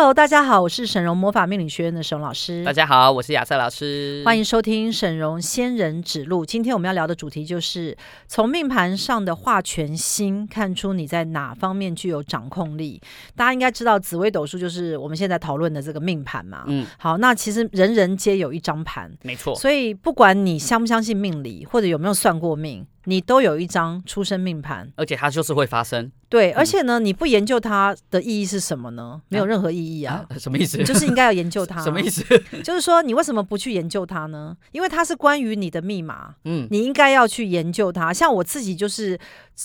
[0.00, 2.64] Hello，大家好，我是沈荣魔法命理学院的沈老师。
[2.64, 4.22] 大家好，我是亚瑟老师。
[4.24, 6.42] 欢迎收听沈荣仙人指路。
[6.42, 7.94] 今天我们要聊的主题就是
[8.26, 12.98] 从命盘上的化权星看出你在哪方面具有掌控力。
[13.36, 16.64] 大家应该知道紫微斗数就是我们现在讨论的这个命盘嘛。
[16.68, 19.54] 嗯，好，那其实人人皆有一张盘，没错。
[19.54, 22.86] 所以不管你相不相信命理，或者有没有算过命。
[23.04, 26.10] 你都有一张出生命盘，而且它就是会发生。
[26.28, 29.20] 对，而且呢，你不研究它的意义是什么呢？
[29.28, 30.24] 没有任何意义啊。
[30.38, 30.82] 什么意思？
[30.84, 31.80] 就是应该要研究它。
[31.82, 32.22] 什么意思？
[32.62, 34.56] 就是说，你为什么不去研究它呢？
[34.70, 36.34] 因为它是关于你的密码。
[36.44, 38.12] 嗯，你应该要去研究它。
[38.12, 39.18] 像我自己就是，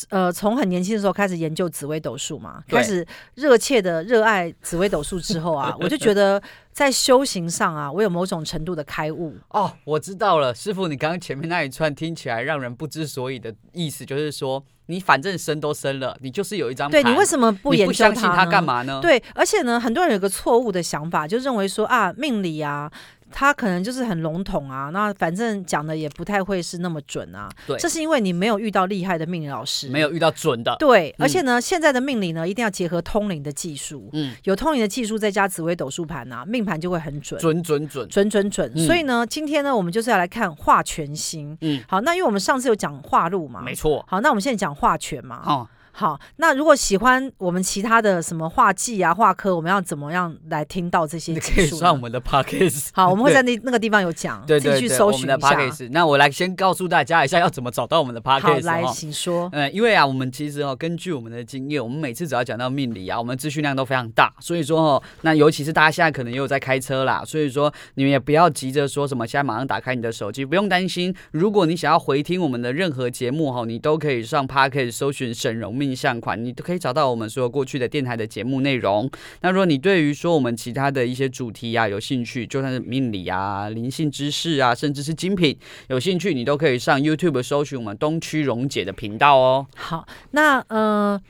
[0.10, 9.36] 呃，从很年轻的时候开始研究紫微斗数嘛，开始热切的热爱紫微斗数之后啊，我就觉得在修行上啊，我有某种程度的开悟。
[9.50, 14.64] 哦，我知道了，师傅，你刚刚前面那一串听起来让人不知所以的意思，就是说。
[14.88, 17.02] 你反正生都生了，你就是有一张牌。
[17.02, 18.10] 对，你为什么不研究它呢？
[18.10, 19.00] 你不相信它干嘛呢？
[19.02, 22.92] 对，而且呢，很多人有个错误的想法，就认为说啊，命理啊。
[23.38, 27.50] 他可能就是很笼统啊，那反正讲的也不太会是那么准啊。
[27.68, 30.74] 对，这是因为你没有遇到厉害的命理老师，没有遇到准的。
[30.80, 34.10] 对，嗯、而且呢，现在的命理呢，一定要结合通灵的技术。
[34.14, 38.72] 嗯，有通灵的技术，再加紫微斗数盘啊，命盘就会很准，准准准，准准准。
[38.74, 41.58] 嗯、所以呢，今天呢，我们就是要来看化权星。
[41.60, 44.02] 嗯，好，那因为我们上次有讲化禄嘛，没错。
[44.08, 45.42] 好，那我们现在讲化权嘛。
[45.46, 51.32] 哦好，那如果喜欢我们其他的什么画技啊、画科，我们要怎么样来听到这些？
[51.32, 52.90] 你可以上我们的 podcast。
[52.91, 55.87] 好，我们会在那那个地方有讲，对，对，对，自己去搜寻的 podcast。
[55.93, 58.41] 那我来先告诉大家一下，要怎么找到我们的 podcast。
[58.41, 59.49] 好，来，请说。
[59.54, 71.16] 嗯，因为啊，我们其实哦，根据我们的经验，我们每次只要讲到命理啊，我们资讯量都非常大，所以说哦，那尤其是大家现在可能也有在开车啦，所以说你们也不要急着说什么，现在马上打开你的手机，不用担心。
[71.31, 76.66] 如果你想要回听我们的任何节目哈，你都可以上 podcast 搜寻沈荣命相款，你都。
[76.66, 79.08] 可以找到我们所有过去的电台的节目内容。
[79.41, 85.56] 那如果你对于说我们其他的一些主题啊有兴趣，就算是命理啊、灵性知识啊，甚至是精品
[85.90, 89.68] 有兴趣，你都可以上 YouTube 搜寻我们东区溶解的频道哦。
[89.76, 91.22] 好，那呃，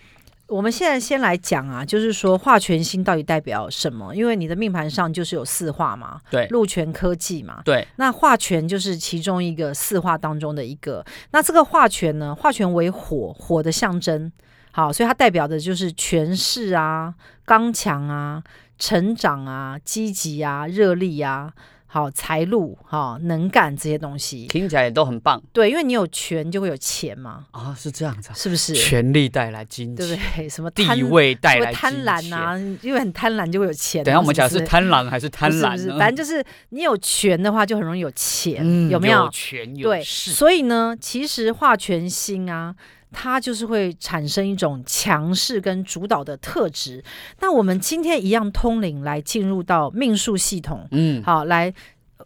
[0.48, 4.16] 我们现在先来讲啊，就是说化权星到底代表什么？
[4.16, 7.86] 因为你的命盘上就是有四化嘛，对，禄权科技嘛，对。
[7.98, 11.06] 那化权就是其中一个四化当中的一个。
[11.32, 14.32] 那这个化权呢，化权为火，火的象征。
[14.76, 17.14] 好，所以它代表的就是权势啊、
[17.46, 18.44] 刚强啊、
[18.78, 21.54] 成长啊、积极啊、热力啊、
[21.88, 25.42] 好财路、好能干这些东西，听起来也都很棒。
[25.54, 27.46] 对，因为你有权就会有钱嘛。
[27.52, 28.74] 啊、哦，是这样子、啊，是不是？
[28.74, 30.50] 权力带来金钱，对不对？
[30.50, 32.58] 什么地位带来贪婪啊？
[32.82, 34.04] 因为很贪婪就会有钱。
[34.04, 35.78] 等下我们讲是贪婪还是贪婪？
[35.78, 39.24] 是反正就是你有权的话，就很容易有钱，嗯、有没有？
[39.24, 40.32] 有权有势。
[40.32, 42.76] 对，所以呢，其实化权星啊。
[43.12, 47.04] 它就是会产生一种强势跟主导的特质。
[47.40, 51.74] 那我们今天一样通灵来进入到命数系统，嗯，好，来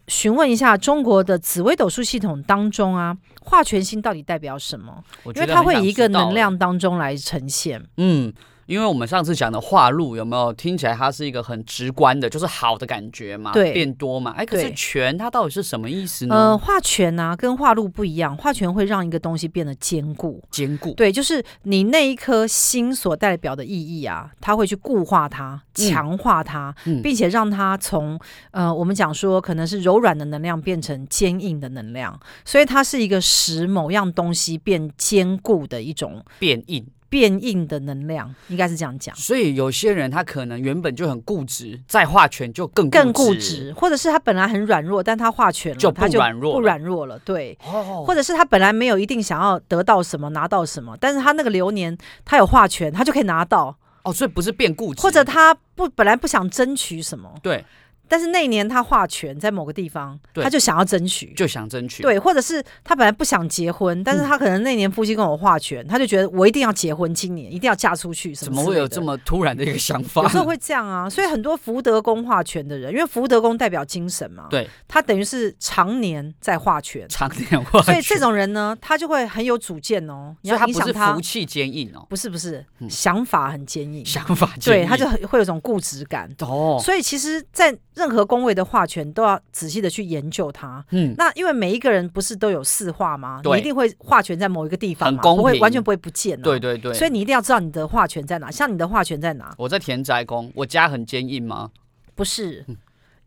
[0.08, 5.02] 询问一下中国的紫微斗数系统当中啊，化权星到底代表什么？
[5.34, 8.32] 因为它会以一个能量当中来呈现，嗯。
[8.70, 16.36] 因为我们上次讲的化禄有没有听起来它是一个很直观的，就是好的感觉嘛，对，变多嘛，哎，可是权它到底是什么意思呢？
[16.36, 28.16] 呃，化权啊，跟化禄不一样，化权会让一个东西变得坚固，坚固，对，就是你那一颗心所代表的意义啊，它会去固化它，强化它，嗯、并且让它从
[28.52, 36.86] 呃，我们讲说可能是柔软的能量变成坚硬的能量，所以它是一个使某样东西变坚固的一种变硬。
[37.10, 51.94] 变硬的能量应该是这样讲，所以有些人他可能原本就很固执，再化权就更固更固执，或者是他本来很软弱，但他化权了就不软弱，不软弱了，对，哦、或者是他本来没有一定想要得到什么拿到什么，但是他那个流年
[52.24, 53.76] 他有化权，他就可以拿到。
[54.02, 57.62] 哦，所以不是变固执，或者他不本来不想争取什么，对。
[58.10, 68.46] 但是那一年他划权在某个地方，他就想要争取，就想争取，对，或者是他本来不想结婚，但是他可能那年夫妻跟我划权，嗯、他就觉得我一定要结婚，今年一定要嫁出去，什么？
[68.46, 70.22] 怎么会有这么突然的一个想法？
[70.22, 77.48] 有时候会这样啊，所以很多福德宫划权的人，因为福德宫代表精神嘛，对，他等于是常年在划权，常年
[77.84, 86.28] 所以这种人呢，他就会很有主见哦，你要影响他，福气坚硬哦，不是不是，嗯、想法很坚硬，想法坚硬，对，他就会有种固执感。
[86.40, 88.80] 哦，所以其实，在任何宫位的话。
[88.80, 90.82] 化权都要仔细的去研究它。
[90.90, 93.42] 嗯，那因为每一个人不是都有四化吗？
[93.58, 96.42] 一定会化权在某一个地方嘛，不会完全不会不见啊。
[96.42, 98.50] 对对对，所以你一定要知道你的化权在哪。
[98.50, 99.52] 像你的化权在哪？
[99.58, 101.72] 我在田宅宫，我家很坚硬吗？
[102.14, 102.64] 不是，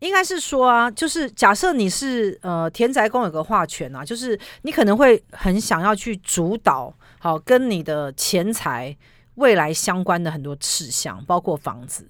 [0.00, 8.96] 应该是说啊，就是假设你是呃田宅宫有个化权啊，就是你可能会很想要去主导，好跟你的钱财
[9.36, 12.08] 未来相关的很多事项，包括房子。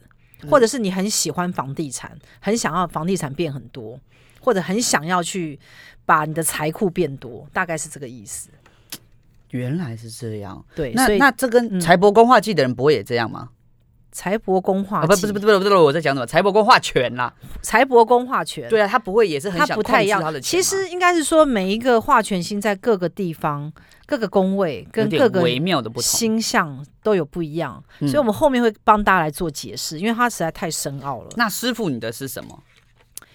[0.51, 3.99] 或者是你很喜欢房地产，很想要房地产变很多，
[4.41, 5.59] 或者很想要去
[6.05, 8.51] 把你的财库变多，大概是这个意思。
[9.51, 13.51] 原来是这样，对，那那这跟财帛宫化忌的人不会也这样吗？
[14.15, 16.25] 财帛宫化不不是不是不是不是我在讲什么？
[16.25, 20.23] 财帛宫化权啦，财帛宫化权，对啊，他不会也是很想控制他的钱吗？
[20.23, 20.41] 它不太一样。
[20.41, 23.73] 其实应该是说，每一个化权星在各个地方、
[24.07, 31.31] 各个宫位跟各个微妙的不同星象都有不一样，所以我们后面会帮大家来做解释，因为它实在太深奥了。
[31.37, 32.63] 那师傅，你的是什么？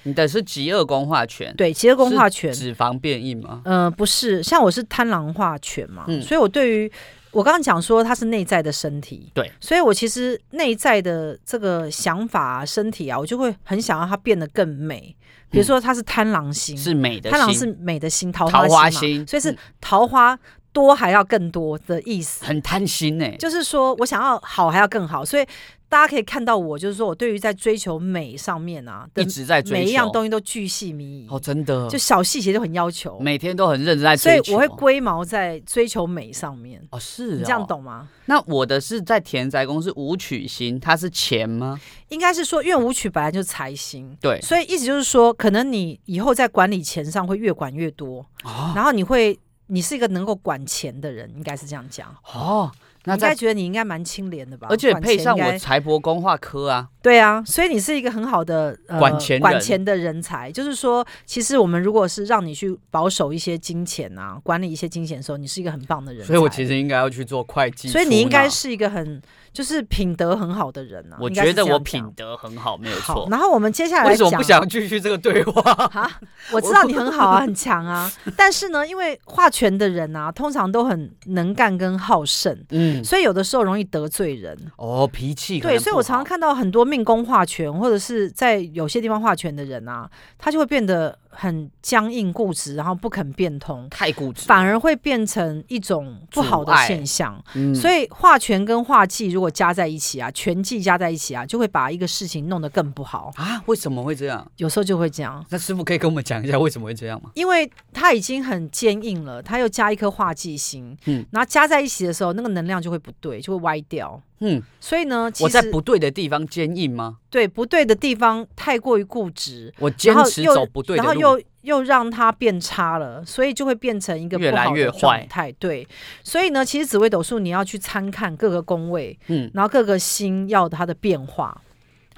[0.03, 3.61] 你的是极恶宫化权，对，极恶宫化权，脂肪变硬吗？
[3.65, 6.89] 呃，不是，像我是贪狼化权嘛，嗯、所以我对于
[7.31, 15.15] 我刚刚讲说它是内在的身体，对，所以我其实内在的这个想法、啊、身体啊，我就会很想要它变得更美。
[15.51, 20.37] 比如说它是贪狼星，是美的，贪狼是美的星，桃花心，桃花星，所以是桃花
[20.73, 25.45] 多还要更多的意思，很贪心呢、欸，就是说我想要好还要更好，所以。
[25.91, 36.79] 大家可以看到我，就是说我对于在追求美上面啊，一直在追求，每一样东西都巨细靡遗哦，真的，就小细节都很要求，每天都很认真在追求，所以我会龟毛在追求美上面。
[36.91, 38.07] 哦，是哦，你这样懂吗？
[38.27, 41.81] 那我的是在田宅宫是武曲星，它是钱吗？
[42.09, 49.35] 应该是说，因为武曲本来就是财星，对，所以意思就是说，可能你以后在管理钱上会越管越多，哦，然后你会，
[49.71, 52.71] 你是一个能够管钱的人，应该是这样讲哦。
[53.09, 54.67] 那应该觉得你应该蛮清廉的吧？
[54.69, 60.51] 而且配上我财帛宫化科啊，对啊，所以你是一个很好的、呃、管钱管钱的人才。
[60.51, 66.27] 就是说，其实我们如果是让你去保守一些金钱啊，管理一些金钱的时候，你是一个很棒的人才。
[66.27, 67.87] 所以我其实应该要去做会计。
[67.89, 69.21] 所以你应该是一个很。
[69.51, 73.27] 就是品德很好的人啊，我觉得我品德很好，没有错。
[73.31, 76.07] 然后我们接下来，为什么不想继续这个对话啊？
[76.53, 78.09] 我知道你很好啊，很强啊。
[78.37, 84.57] 但是呢，因为化权的人啊，通常都很能干跟好胜，嗯，所以有的时候容易得罪人。
[84.77, 91.17] 哦，脾气对，所以我常常看到很多命宫化权，或者是在有些地方化权的人啊，他就会变得。
[91.39, 97.41] 很僵硬固执，然后不肯变通，太固执，反而会变成一种不好的现象。
[97.55, 103.63] 嗯，所以化权跟化忌如果加在一起啊，权忌加在一起啊，就会把一个事情弄得更不好啊。
[103.67, 104.45] 为什么会这样？
[104.57, 105.45] 有时候就会这样。
[105.49, 107.31] 那师傅可以跟我们讲一下为什么会这样吗？
[107.35, 114.21] 因为他已经很坚硬了，他又加一颗化忌星，嗯，然后加在一起的时候，那个能量就会不对，就会歪掉。
[114.39, 117.17] 嗯，所以呢，我在不对的地方坚硬吗？
[117.29, 124.75] 对，不对的地方太过于固执，我坚持走不对的路，然后又又让它变差了，所以就会变成一个不好的状态。
[124.75, 125.55] 越来越坏。
[125.59, 125.87] 对，
[126.23, 131.61] 所以呢，其实紫微斗数你要去参看各个宫位，嗯，然后各个星要它的变化。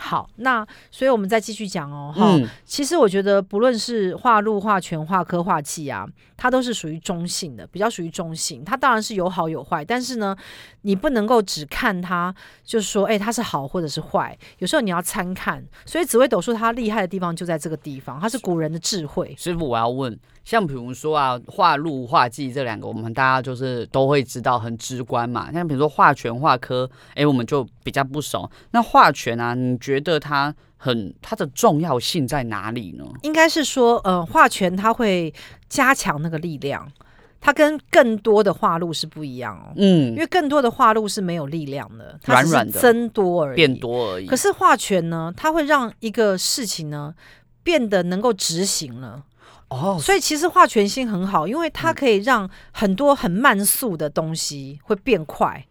[0.04, 8.66] 好，那所以我们再继续讲哦，哈、嗯，其实我觉得不论是化禄、化权、化科、化忌啊，它都是属于中性的，比较属于中性。
[8.66, 10.36] 它当然是有好有坏，但是呢，
[10.82, 12.34] 你不能够只看它，
[12.64, 15.64] 就是说，哎，它是好或者是坏，有时候你要参看。
[15.86, 19.36] 所以紫微斗数它厉害的地方就在这个地方，它是古人的智慧。
[19.38, 20.20] 师傅，我要问。
[20.44, 25.52] 像比如说啊，画路、画技这两个，我们大家就是都会知道，很直观嘛。
[25.52, 28.50] 像比如说画权、画科，哎，我们就比较不熟。
[28.72, 33.06] 那画权啊，你觉得它很它的重要性在哪里呢？
[33.22, 35.32] 应该是说，呃，画权它会
[35.70, 36.92] 加强那个力量，
[37.40, 39.74] 它跟更多的化禄是不一样哦。
[39.76, 44.26] 嗯，因为更多的化禄是没有力量的，它是增多而已，变多而已。
[44.26, 47.14] 可是画权呢，它会让一个事情呢
[47.62, 49.24] 变得能够执行了。
[49.72, 55.66] 哦，所以其实化全新很好，因为它可以让很多很慢速的东西会变快，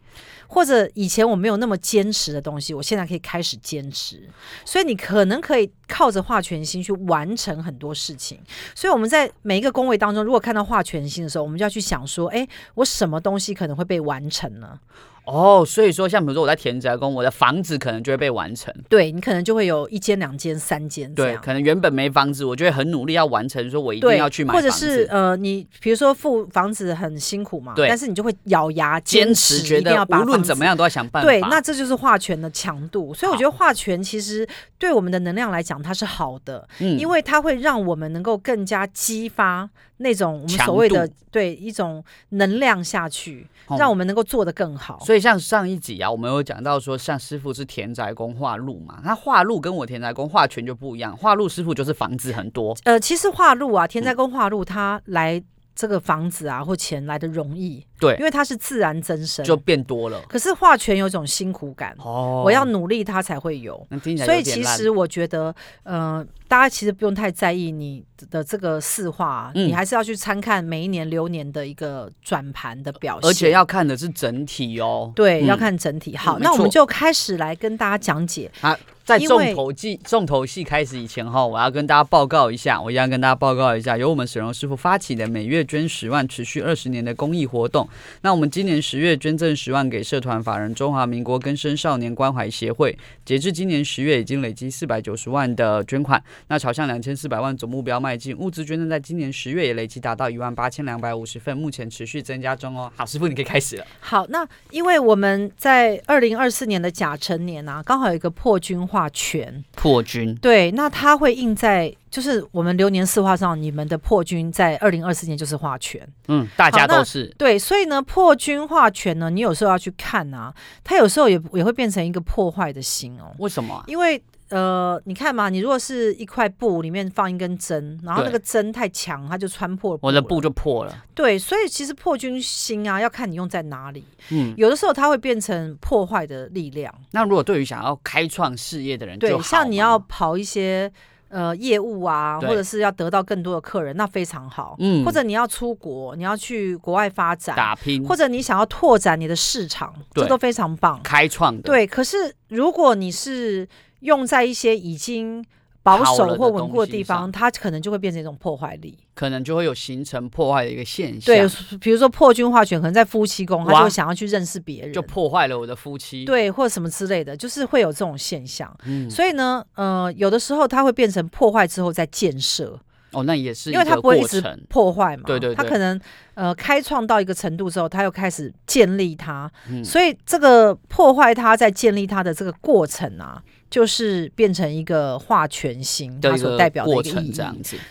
[0.47, 4.27] 或者以前我没有那么坚持的东西，我现在可以开始坚持。
[4.65, 8.39] 所以你可能可以靠着化权星去完成很多事情。
[8.75, 14.79] 所以我们在每一个宫位当中，如果看到化权星的时候，我们就要去想说，哎，我什么东西可能会被完成呢？
[15.27, 18.75] 哦，所以说，像比如说我在田宅宫，我的房子可能就会被完成。
[18.89, 21.15] 对，你可能就会有一间、两间、三间。
[21.15, 24.69] 对，可能原本没房子，我就会很努力要完成，说我一定要去买房子。
[24.69, 31.29] 或者是呃，你比如说付房子很辛苦嘛，对，但是你就会咬牙坚持，坚持觉得无论怎么样都要想办法。
[31.29, 33.15] 对，那这就是化权的强度。
[33.15, 39.69] 所以我觉得化权其实对我们的能量来讲，它是好的，嗯，因为它会让我们能够更加激发
[39.99, 43.47] 那种我们所谓的对一种能量下去，
[43.79, 44.99] 让我们能够做得更好。
[45.01, 51.17] 所以像上一集啊，我们有讲到说，像师傅是田宅宫化禄嘛，那化禄跟我田宅宫化权就不一样。
[51.17, 52.77] 化禄师傅就是房子很多。
[52.85, 55.43] 呃，其实化禄啊，田宅宫化禄，他来
[55.75, 57.85] 这个房子啊或钱来的容易。
[58.01, 60.21] 对，因为它是自然增生，就变多了。
[60.29, 63.87] 可是化权有种辛苦感，哦，我要努力它才会有。
[64.25, 65.55] 所以其实我觉得，
[65.85, 75.13] 嗯、呃，大家其实不用太在意你的这个四化，嗯、你还是要去参看每一年流年的一个转盘的表现，而且要看的是整体哦。
[75.15, 76.17] 对，嗯、要看整体。
[76.17, 78.51] 好，那我们就开始来跟大家讲解。
[78.63, 87.89] 啊在重头戏重头戏开始以前哈，我要跟大家报告一下，我一样跟大家报告一下，由我们沈荣师傅发起的每月捐十万、持续二十年的公益活动。
[88.23, 98.37] 那我们今年十月捐赠十万给社团法人中华民国根生少年关怀协会，截至今年十月已经累积四百九十万的捐款，那朝向两千四百万总目标迈进。
[98.37, 102.91] 物资捐赠在今年十月也累计达到一万八千两百五十份，目前持续增加中哦。
[102.97, 103.85] 好，师傅你可以开始了。
[104.01, 109.09] 好，那因为我们在二零二四年的甲辰年啊，刚好有一个破军化。
[109.13, 120.53] 权破军对，那它会印在就是我们流年四化上，你们的破军在二零二四年就是化权，嗯，大家都是对，所以呢，破军化权呢，你有时候要去看啊，
[120.85, 123.35] 它有时候也也会变成一个破坏的心哦。
[123.39, 123.83] 为什么？
[123.87, 124.23] 因为。
[124.51, 131.05] 呃，你看嘛，你如果是一块布里面放一根针，然后那个针太强，它就穿破了，我的布就破了。
[131.15, 134.05] 对，所以其实破军心啊，要看你用在哪里。
[134.31, 136.93] 嗯，有的时候它会变成破坏的力量。
[137.13, 140.93] 那如果对于想要开创事业的人，对，像你要跑一些
[141.31, 144.77] 呃业务啊，或者是要得到更多的客人，那非常好。
[144.79, 151.01] 嗯，或者你要出国，你要去国外发展打拼，或者你想要拓展你的市场，这都非常棒。
[151.03, 151.63] 开创的。
[151.63, 153.67] 对，可是如果你是
[154.01, 155.45] 用在一些已经
[155.83, 161.35] 保守或稳固的地方，它可能就会变成一种破坏力，可能就会有形成破坏的一个现象。
[161.35, 161.49] 对，
[161.81, 166.25] 比如说破军化权，可能在夫妻宫，他就会想要去认识别人，就破坏了我的夫妻。
[166.27, 168.71] 对，或者什么之类的，就是会有这种现象。
[168.85, 172.79] 嗯，所以呢，呃，有的时候它会变成破坏之后再建设。
[173.13, 175.25] 哦，那也是，因为它不会一直破坏嘛。
[175.27, 176.01] 对对对，它可能
[176.35, 179.51] 呃开创到一个程度之后，它又开始建立它。
[179.69, 183.43] 嗯，所以这个破坏它在建立它的这个过程啊。
[183.71, 187.41] 就是变成一个化权星，它所代表的一个意义。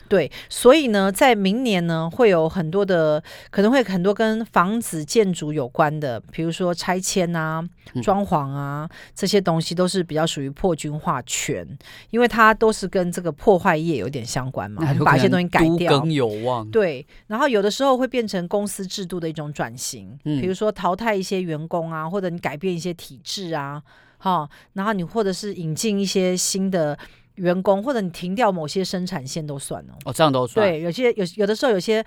[0.10, 7.64] 对，所以呢，在明年呢，会有很多的，可能会很多跟房子建筑有关的，比如说拆迁啊、
[8.04, 11.66] 装潢啊、嗯、这些东西，都是比较属于破军化权，
[12.10, 15.98] 因为它都是跟这个破坏业有点相关嘛，把一些东西改掉。
[15.98, 16.70] 更有望。
[16.70, 23.82] 对，然后有的时候会变成公司制度的一种转型，嗯、比如说淘汰一些员工啊，或者你改变一些体制啊。
[24.20, 26.96] 好、哦，然后你或者是引进一些新的
[27.36, 29.98] 员工，或者你停掉某些生产线都算哦。
[30.06, 30.70] 哦，这样都算。
[30.70, 32.06] 对，有些有有的时候有些。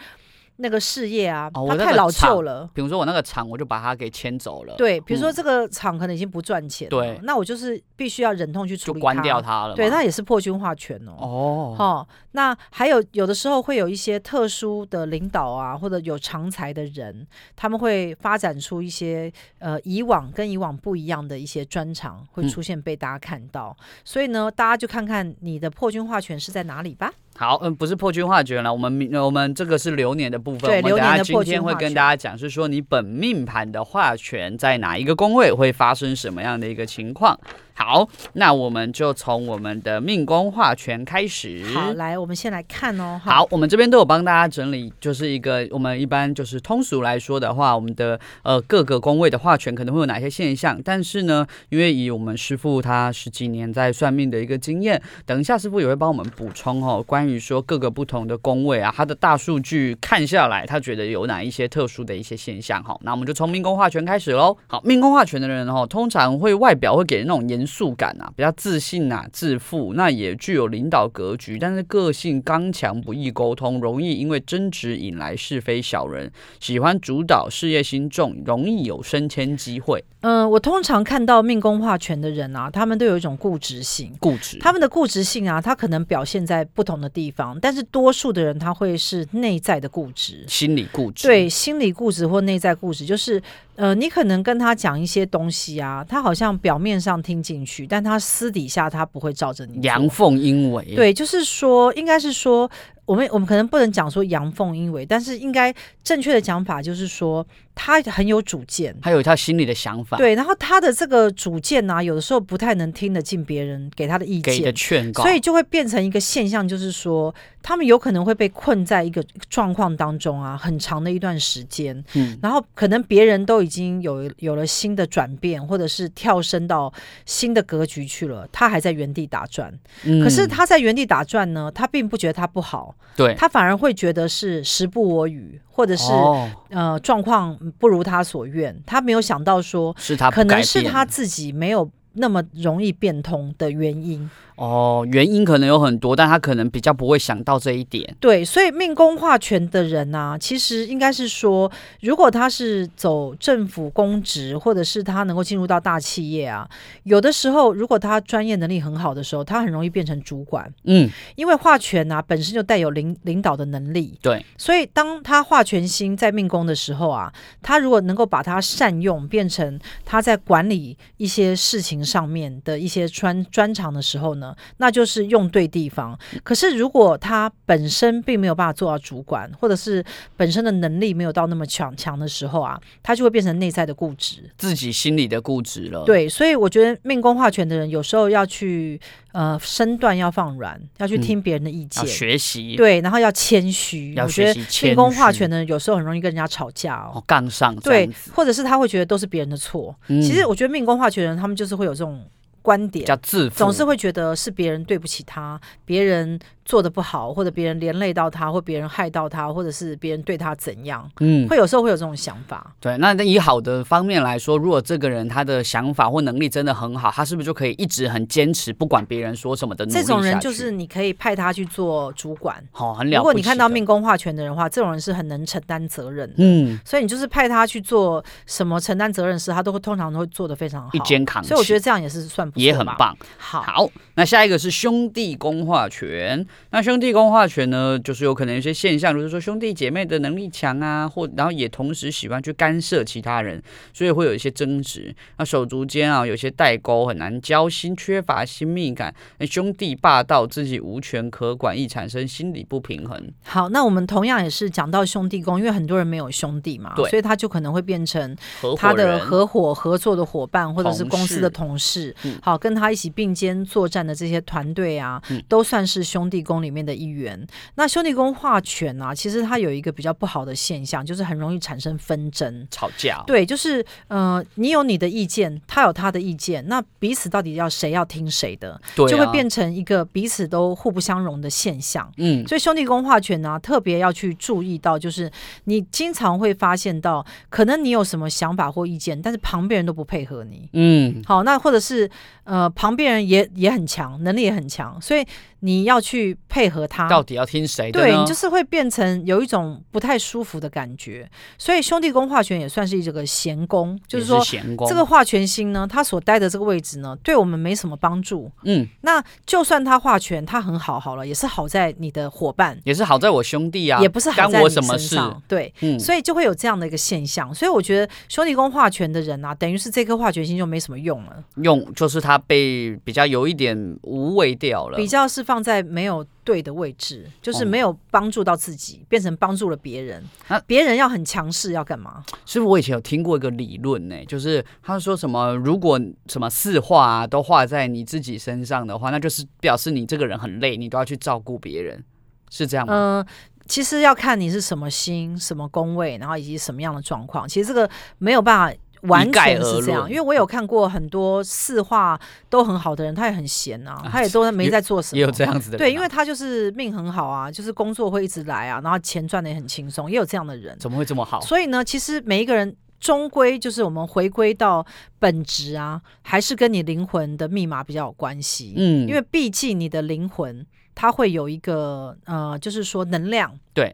[0.57, 2.69] 那个事业啊，哦、它太老旧了。
[2.75, 4.75] 比如说我那个厂，我就把它给迁走了。
[4.77, 9.75] 对，比如说这个厂可能已经不赚钱了，对、嗯，那我就是必须要忍痛去处理它，就关掉它了。
[9.75, 11.17] 对，那也是破军化权哦。
[11.19, 23.77] 哦，哦，那还有有的时候会有一些特殊的领导啊，或者有长才的人，他们会发展出一些呃以往跟以往不一样的一些专长，会出现被大家看到。
[23.79, 27.13] 嗯、所以呢，大家就看看你的破军化权是在哪里吧。
[27.37, 30.71] 好，嗯，不是破军化权了，我们我们这个是流年的部分。
[30.71, 31.45] 对，流年的破军化权。
[31.45, 37.39] 今天会跟大家讲，是说你本命盘的化权在哪一个宫位会发生什么样的一个情况。
[37.75, 41.65] 好，那我们就从我们的命宫化权开始。
[41.75, 43.21] 好，来，我们先来看哦。
[43.25, 50.79] 好，我们这边都有帮大家整理，就是一个我们一般就是通俗来说的话，我们的呃各个宫位的化权可能会有哪些现象。
[50.85, 62.85] 但是呢，因为以我们师傅他十几年在算命的一个经验，等一下师傅也会帮我们补充哦，关于说各个不同的宫位啊，他的大数据看下来，他觉得有哪一些特殊的一些现象。
[62.85, 64.55] 好，那我们就从命宫化权开始喽。
[64.67, 67.62] 好，命宫化权的人哦，通常会外表会给人那种严。
[67.63, 80.05] 严肃感啊，比较自信啊，自负，那也具有领导格局，但是个性刚强，不易沟通，容易因为争执引来是非小人，喜欢主导，事业心重，容易有升迁机会。
[80.23, 93.41] 嗯、呃，我通常看到命宫化权的人啊，他们都有一种固执性，固执，他们的固执性啊，他可能表现在不同的地方，但是多数的人他会是内在的固执，心理固执，对，心理固执或内在固执，就是。
[93.75, 99.81] 呃，你可能跟他讲一些东西啊，他好像表面上听进去，但他私底下他不会照着你。
[99.83, 100.85] 阳奉阴违。
[100.97, 102.71] 对，就是说，应该是说。
[103.05, 107.45] 我们我们可能不能讲说阳奉阴违，但是应该正确的讲法就是说
[107.75, 110.17] 他很有主见，他有他心里的想法。
[110.17, 122.03] 对，然后他的这个主见呢、啊，有的时候不太能听得进别人给他的意见，给的劝告，所以就会变成一个现象，就是说他们有可能会被困在一个状况当中啊，很长的一段时间。
[122.15, 126.93] 嗯，然后可能别人都已经有有了新的转变，或者是跳升到
[127.27, 129.77] 新的格局去了，他还在原地打转。
[130.05, 132.92] 嗯，可是他在原地打转呢，他并不觉得他不好。
[132.93, 144.31] 好，对，他反而会觉得是时不我与，或者是、哦、呃状况不如他所愿，他没有想到说是他可能是他自己没有那么容易变通的原因。
[144.57, 148.15] 哦，原因可能有很多，但他可能比较不会想到这一点。
[148.21, 156.69] 对，所以命宫化权的人呢、啊，其实应该是说，如果他是走政府公职，或者是他能够进入到大企业啊，
[157.05, 160.73] 有的时候如果他专业能力很好的时候，他很容易变成主管。
[160.85, 164.19] 嗯，因为化权啊本身就带有领领导的能力。
[164.23, 167.33] 对，所以当他化权星在命宫的时候啊，
[167.63, 174.42] 他如果能够把它善用，变成他在管理一些事情上面的一些专专长的时候呢，
[174.79, 176.19] 那就是用对地方。
[176.43, 180.03] 可是如果他本身并没有办法做到主管，或者是
[180.37, 186.05] 本身的能力没有到那么强强的时候啊，他就会变成内在的固执，自己心里的固执了。
[186.05, 189.01] 对，所以我觉得命宫化权的人有时候要去
[189.33, 194.15] 呃身段要放软，要去听别人的意见，嗯、学习对，然后要谦虚。
[194.15, 194.65] 要学习谦虚。
[194.65, 199.95] 我觉得命宫化权的人有时候很容易跟人家吵架哦，杠上对，或者是他会觉得都是别人的错。
[200.09, 202.25] 嗯、其实我觉得命宫化权的人他们就是会有这种。
[202.63, 212.75] 观点叫自负，总是会觉得是别人对不起他，别人做的不好，或者别人连累到他，或别人害到他，或者是别人对他怎样，嗯，会有时候会有这种想法。
[212.81, 219.85] 对，那以好的方面来说，如果这个人他的想法或能力真的很好，他是不是就可以一直很坚持，不管别人说什么的？
[219.87, 223.17] 这种人就是你可以派他去做主管，好、哦，很了。
[223.19, 231.43] 如果你看到命宫化权的人的话，这种人是很能承担责任的，嗯，所以你就是派他去做什么承担责任事，他都会通常都会做的非常好，一肩扛。
[231.43, 233.17] 所以我觉得这样也是算不，也很棒。
[233.39, 236.47] 好，好，那下一个是兄弟宫化权。
[236.71, 245.15] 那兄弟宫化权呢，就是有可能有些现象，比如说兄弟姐妹的能力强啊，或然后也同时喜欢去干涉其他人，所以会有一些争执。
[245.39, 249.15] 那手足间啊，有些代沟，很难交心，缺乏亲密感。
[249.39, 253.21] 那兄弟霸道，自己无权可管，易产生心理不平衡。
[253.45, 258.37] 好，那我们同样也是讲到兄弟宫，因为很多人没有兄弟嘛，对，所以他就可能会变成
[258.77, 262.15] 他的合伙合作的伙伴，或者是公司的同事。
[262.25, 267.47] 嗯、好，跟他一起并肩作战的这些团队啊，嗯，都算是兄弟宫里面的一员。
[267.77, 273.23] 那兄弟宫化权啊，其实它有一个比较不好的现象，就是很容易产生纷争、吵架。
[273.29, 282.13] 对，就是呃，你有你的意见，他有他的意见，那彼此到底要谁要听谁的，对啊，就会变成一个彼此都互不相容的现象。
[282.17, 285.31] 嗯，所以兄弟宫化权呢，啊，特别要去注意到，就是
[285.65, 290.69] 你经常会发现到，可能你有什么想法或意见，但是旁边人都不配合你。
[290.73, 292.11] 嗯，好，那或者是
[292.45, 295.25] 呃，旁边人也也很强，能力也很强，所以。
[295.65, 298.01] 你要去配合他，到底要听谁的？
[298.01, 301.31] 对，你就是会变成有一种不太舒服的感觉。
[301.57, 304.45] 所以兄弟宫化权也算是一个闲宫，就是说
[304.89, 308.51] 这个化权星呢，他所待的这个位置呢，对我们没什么帮助。
[308.65, 314.33] 嗯，那就算他化权，他很好，好了，也是好在你的伙伴，也是好在我兄弟啊，也不是。
[314.33, 315.17] 干我什么事？
[315.47, 317.55] 对，嗯，所以就会有这样的一个现象。
[317.55, 325.45] 所以我觉得兄弟宫化权的人啊，等于是这颗化权星就没什么用了，用就是他被比较有一点无味掉了，比较是。
[325.53, 330.25] 放在没有对的位置，就是没有帮助到自己，哦、变成帮助了别人。
[330.67, 332.25] 别人要很强势，要干嘛？
[332.47, 342.03] 师傅，我以前有听过一个理论呢，就是他说什么，如果什么四化啊都化在你自己身上的话，那就是表示你这个人很累，你都要去照顾别人，
[342.49, 342.95] 是这样吗？
[342.95, 343.27] 嗯、呃，
[343.67, 347.47] 其实要看你是什么星、什么宫位，然后以及什么样的状况。
[347.47, 348.79] 其实这个没有办法。
[349.03, 355.19] 完全是这样，因为我有看过很多四化都很好的人，他也很闲啊，他也都没在做什么。
[355.19, 355.89] 也有这样子的人啊。
[355.89, 360.77] 对，因为他就是命很好啊，就是工作会一直来啊，然后钱赚的也很轻松，也有这样的人。
[360.79, 361.41] 怎么会这么好？
[361.41, 364.87] 所以呢，其实每一个人终归就是我们回归到
[365.19, 368.75] 本质啊，还是跟你灵魂的密码比较有关系。
[368.77, 373.59] 嗯，因为毕竟你的灵魂它会有一个呃，就是说能量。
[373.75, 373.93] 对，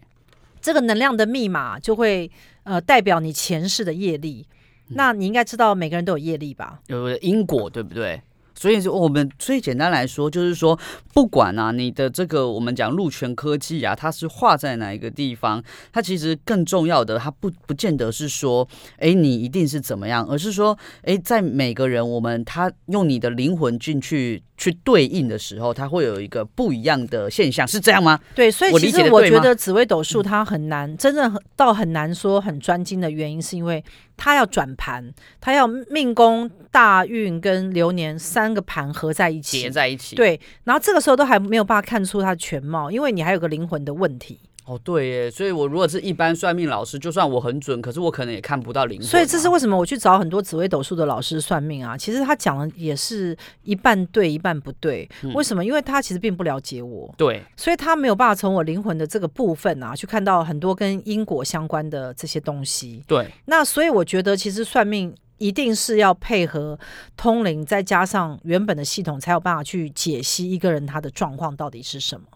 [0.61, 2.31] 这个能量的密码就会
[2.65, 4.47] 呃代表你前世的业力。
[4.91, 6.81] 那你应该知道，每个人都有业力吧？
[6.87, 8.21] 有因果，对不对？
[8.55, 10.77] 所以，我们最简单来说，就是说，
[11.15, 28.19] 不管啊，你的这个我们讲陆权科技啊，它是画在哪一个地方，它其实更重要的，它不不见得是说，哎，你一定是怎么样，而是说，哎，在每个人，我们他用你的灵魂进去去对应的时候，它会有一个不一样的现象，是这样吗？
[28.35, 33.83] 对，所以其实我觉得紫微斗数它很难，真正到很难说很专精的原因，是因为
[34.17, 40.17] 它要转盘，它要命宫、大运跟流年三个盘合在一起，叠在一起。
[40.17, 44.41] 对，然后这个时候都还没有办法看出它的全貌，因为你还有个灵魂的问题。
[44.69, 49.07] 哦，对耶，所以我如果是一般算命老师，就算我很准，可是我可能也看不到灵魂。
[49.07, 51.97] 所以这是为什么我去找很多紫微斗数的老师算命啊？
[51.97, 55.09] 其实他讲的也是一半对，一半不对。
[55.23, 55.65] 嗯、为什么？
[55.65, 57.15] 因为他其实并不了解我。
[57.17, 63.03] 对，所以他没有办法从我灵魂的这个部分啊，去看到很多跟因果相关的这些东西。
[63.07, 66.79] 对，那所以我觉得其实算命一定是要配合
[67.17, 72.27] 通灵，再加上原本的系统，才有办法去解析一个人他的状况到底是什么。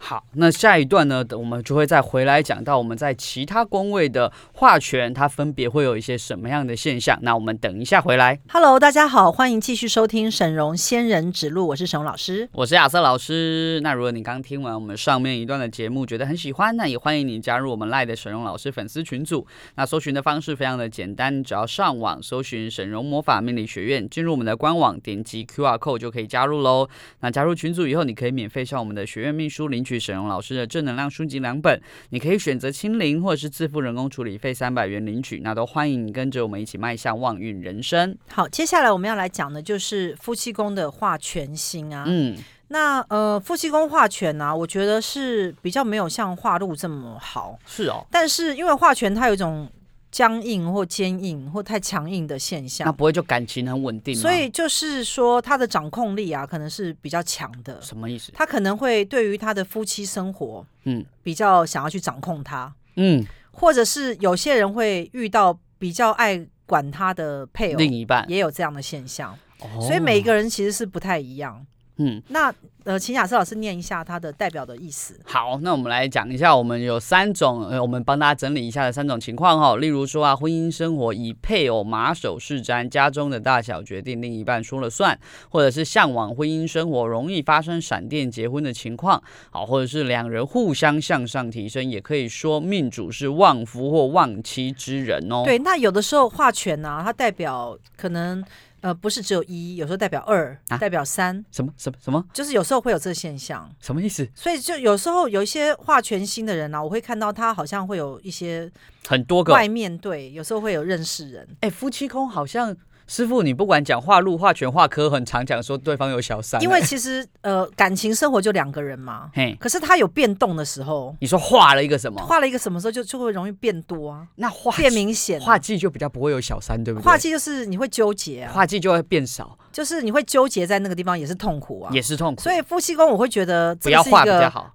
[0.00, 7.18] 好，那下一段呢，我们就会再回来讲到我们在其他宫位的化权，它分别会有一些什么样的现象。
[7.20, 8.40] 那我们等一下回来。
[8.48, 13.80] Hello，大家好，欢迎继续收听沈荣仙人指路，我是沈荣老师，我是亚瑟老师。
[13.82, 19.46] 那如果你刚听完我们上面一段的节目，觉得很喜欢，那也欢迎你加入我们赖的沈荣老师粉丝群组。
[19.74, 26.88] 那搜寻的方式非常的简单，只要上网搜寻沈荣魔法命理学院，进入我们的官网，点击 QR code 就可以加入喽。
[27.20, 38.16] 那加入群组以后，你可以免费向我们的学院秘书领取沈荣老师的正能量书籍两本，你可以选择清零或者是自付人工处理费三百元领取，那都欢迎你跟着我们一起迈向旺运人生。
[38.30, 42.04] 好，接下来我们要来讲的就是夫妻宫的化权星啊。
[42.06, 42.36] 嗯，
[42.68, 47.58] 那呃夫妻宫化权呢，我觉得是比较没有像化禄这么好。
[47.66, 49.66] 是哦，但是因为化权它有一种。
[50.10, 54.22] 僵硬或坚硬或太强硬的现象，那不会就感情很稳定吗？
[54.22, 57.80] 所以就是说，他的掌控力啊，可能是比较强的。
[57.82, 58.32] 什么意思？
[58.34, 69.36] 他可能会对于他的夫妻生活，嗯，比较想要去掌控他，嗯，或者是有些人会遇到比较爱管他的配偶，另一半也有这样的现象。
[69.60, 71.66] 哦，所以每一个人其实是不太一样。
[71.98, 72.52] 嗯，那
[72.84, 75.18] 呃，请雅思老师念一下它的代表的意思。
[75.26, 79.76] 好，那我们来讲一下，我们有三种，呃，我们帮大家整理一下的三种情况哈。
[79.76, 85.18] 例如说啊，婚姻生活以配偶马首是瞻，家中的大小决定另一半说了算，
[85.50, 95.42] 或者是向往婚姻生活容易发生闪电结婚的情况，好，或者是两人互相向上提升，也可以说命主是旺夫或旺妻之人哦。
[95.44, 98.42] 对，那有的时候化权呢，它代表可能。
[98.80, 102.24] 呃，不是只有一，有时候代表二，啊、代表三，什么什么什么？
[102.32, 104.28] 就是有时候会有这个现象，什么意思？
[104.34, 108.70] 所以就有时候有一些画全新的人呢、啊，我会看到他好像会有一些
[109.06, 111.48] 很多个外面对，有时候会有认识人。
[111.60, 112.76] 哎，夫妻宫好像。
[113.08, 116.62] 师傅，你不管讲话路、话全、话科，很常讲说对方有小三。
[116.62, 119.30] 因为其实呃，感情生活就两个人嘛。
[119.34, 121.16] 嘿，可是他有变动的时候。
[121.18, 122.20] 你说画了一个什么？
[122.20, 124.26] 画了一个什么时候就就会容易变多啊？
[124.36, 127.04] 那画变明显， 画技就比较不会有小三，对不对？
[127.04, 132.42] 画技就是你会纠结啊，化忌就会变少，就是你会纠结在那个地方也是痛苦啊，也是痛苦。
[132.42, 134.74] 所以夫妻宫我会觉得不要画比较好。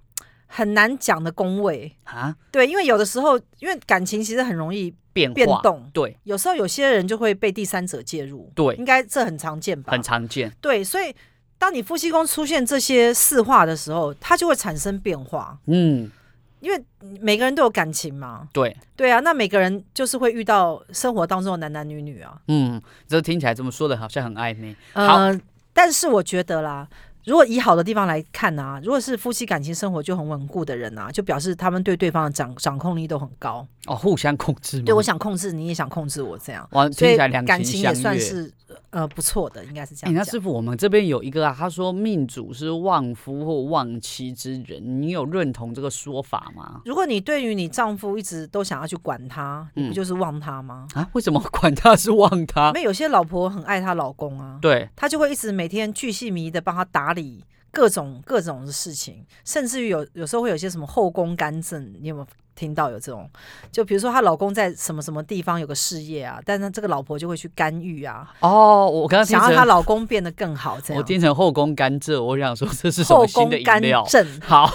[0.56, 1.92] 很难讲的宫位。
[2.04, 9.90] 啊，对，因为有的时候，因为感情其实很容易变变动，对，有时候有些人就会被第三者介入，对，应该这很常见吧？
[9.90, 11.12] 很常见，对，所以
[11.58, 16.08] 当你夫妻宫出现这些四化的时候，它就会产生变化，嗯，
[16.60, 16.80] 因为
[17.20, 25.36] 每个人都有感情嘛，对，对啊，那每个人就是会遇到生活当中的男男女女啊，嗯，这听起来这么说的好像很暧昧，呃，
[25.72, 26.86] 但是我觉得啦。
[27.24, 33.66] 如果以好的地方来看啊，如果是夫妻感情生活就很稳固的人啊，就表示他们对对方的掌掌控力都很高。
[33.86, 34.80] 哦，互相控制。
[34.80, 36.66] 对，我想控制你，也想控制我，这样。
[36.72, 37.28] 哇，听起来。
[37.42, 38.50] 感情也算是
[38.90, 40.14] 呃不错的，应该是这样。
[40.14, 46.80] 那师傅，我们这边有一个啊，他说命主是旺夫或旺妻之人，你有认同这个说法吗？
[46.84, 50.86] 如果你对于你丈夫一直都想要去管他，你不就是旺他吗？
[50.94, 51.08] 啊？
[51.12, 52.68] 为什么管他是旺他？
[52.68, 57.44] 因为有些老婆很爱她老公啊，对，她就会一直每天巨细靡的帮他打理
[57.74, 63.28] 各种各种的事情，甚至于有有时候会有些什么后宫干政，你有没有听到有这种？
[63.72, 68.32] 就比如说她老公在什么什么地方有个事业啊，但是这个老婆就会去干预啊。
[68.40, 71.02] 哦，我刚刚想要她老公变得更好，这样。
[71.02, 74.04] 我听成后宫干政，我想说这是什么新的饮料？
[74.04, 74.66] 后宫干政，好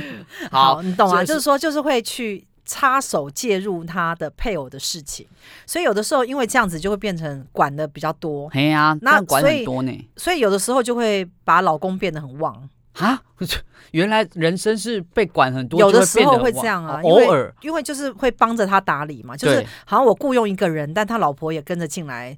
[0.50, 1.24] 好，好，你懂啊？
[1.24, 2.44] 就是说，就是会去。
[2.68, 5.26] 插手介入他的配偶的事情，
[5.66, 8.46] 所以有的时候因为这样子就会变成管的比较多。
[8.52, 10.08] 哎呀，那管很多呢。
[10.16, 13.20] 所以有的时候就会把老公变得很旺啊。
[13.92, 17.00] 原来人生是被管很多，有的时候会这样啊。
[17.02, 22.36] 偶尔因为就是会帮着他打理嘛，就是好像我雇佣一个人，但他老婆也跟着进来。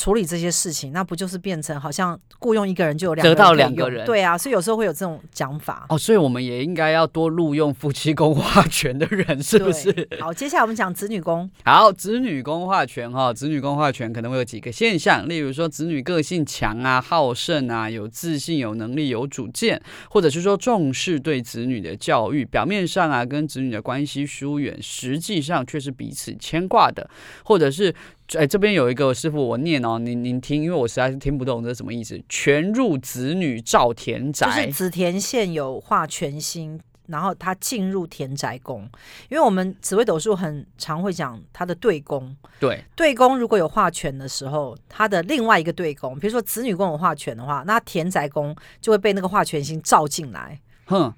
[0.00, 4.06] 处理这些事情，那不就是变成好像雇佣一个人就有两得到两个人？
[4.06, 5.98] 对啊，所以有时候会有这种讲法哦。
[5.98, 10.08] 所以我们也应该要多录用夫妻宫化权的人，是不是？
[10.18, 11.50] 好，接下来我们讲子女宫。
[11.66, 27.10] 好，子女宫化权哈，子女宫化权可能会有几个现象，例如说子女个性强啊、好胜啊、有自信、有能力、有主见，或者是说重视对子女的教育，表面上啊跟子女的关系疏远，实际上却是彼此牵挂的，
[27.44, 27.94] 或者是。
[28.38, 32.20] 哎，这边有一个师傅，我念哦，您您听，因为我实在是听不懂这是什么意思。
[32.28, 38.88] 全入子女照田宅，就是子田线有画全心，然后他进入田宅宫，
[39.28, 51.12] 因为我们紫微斗数很常会讲他的对宫，对对宫如果有化全的时候，他的另外一个对宫，比如说子女宫有化全的话，那田宅宫就会被那个化权星照进来，哼，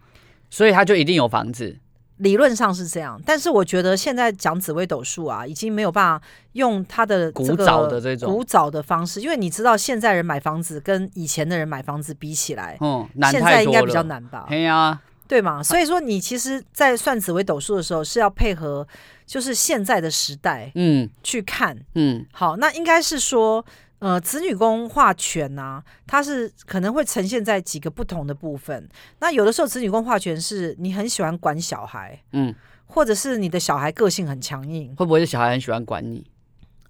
[0.48, 1.78] 所以他就一定有房子。
[2.22, 14.46] 理论上是这样，但是我觉得现在讲紫微斗数啊，已经没有办法用它的古早的这种古早的方式，因为你知道现在人买房子跟以前的人买房子比起来，嗯，现在应该比较难吧？
[14.48, 15.62] 对啊，对嘛？
[15.62, 18.86] 所以说你其实，在算紫微斗数的时候，是要配合
[19.26, 23.64] 就是现在的时代，嗯，去看，嗯，好，那应该是说。
[24.02, 28.88] 呃，子女宫化权呢，它是可能会呈现在几个不同的部分。
[29.20, 32.52] 那有的时候子女宫化权是你很喜欢管小孩，嗯，
[32.86, 36.26] 或者是你的小孩个性很强硬，会不会是小孩很喜欢管你？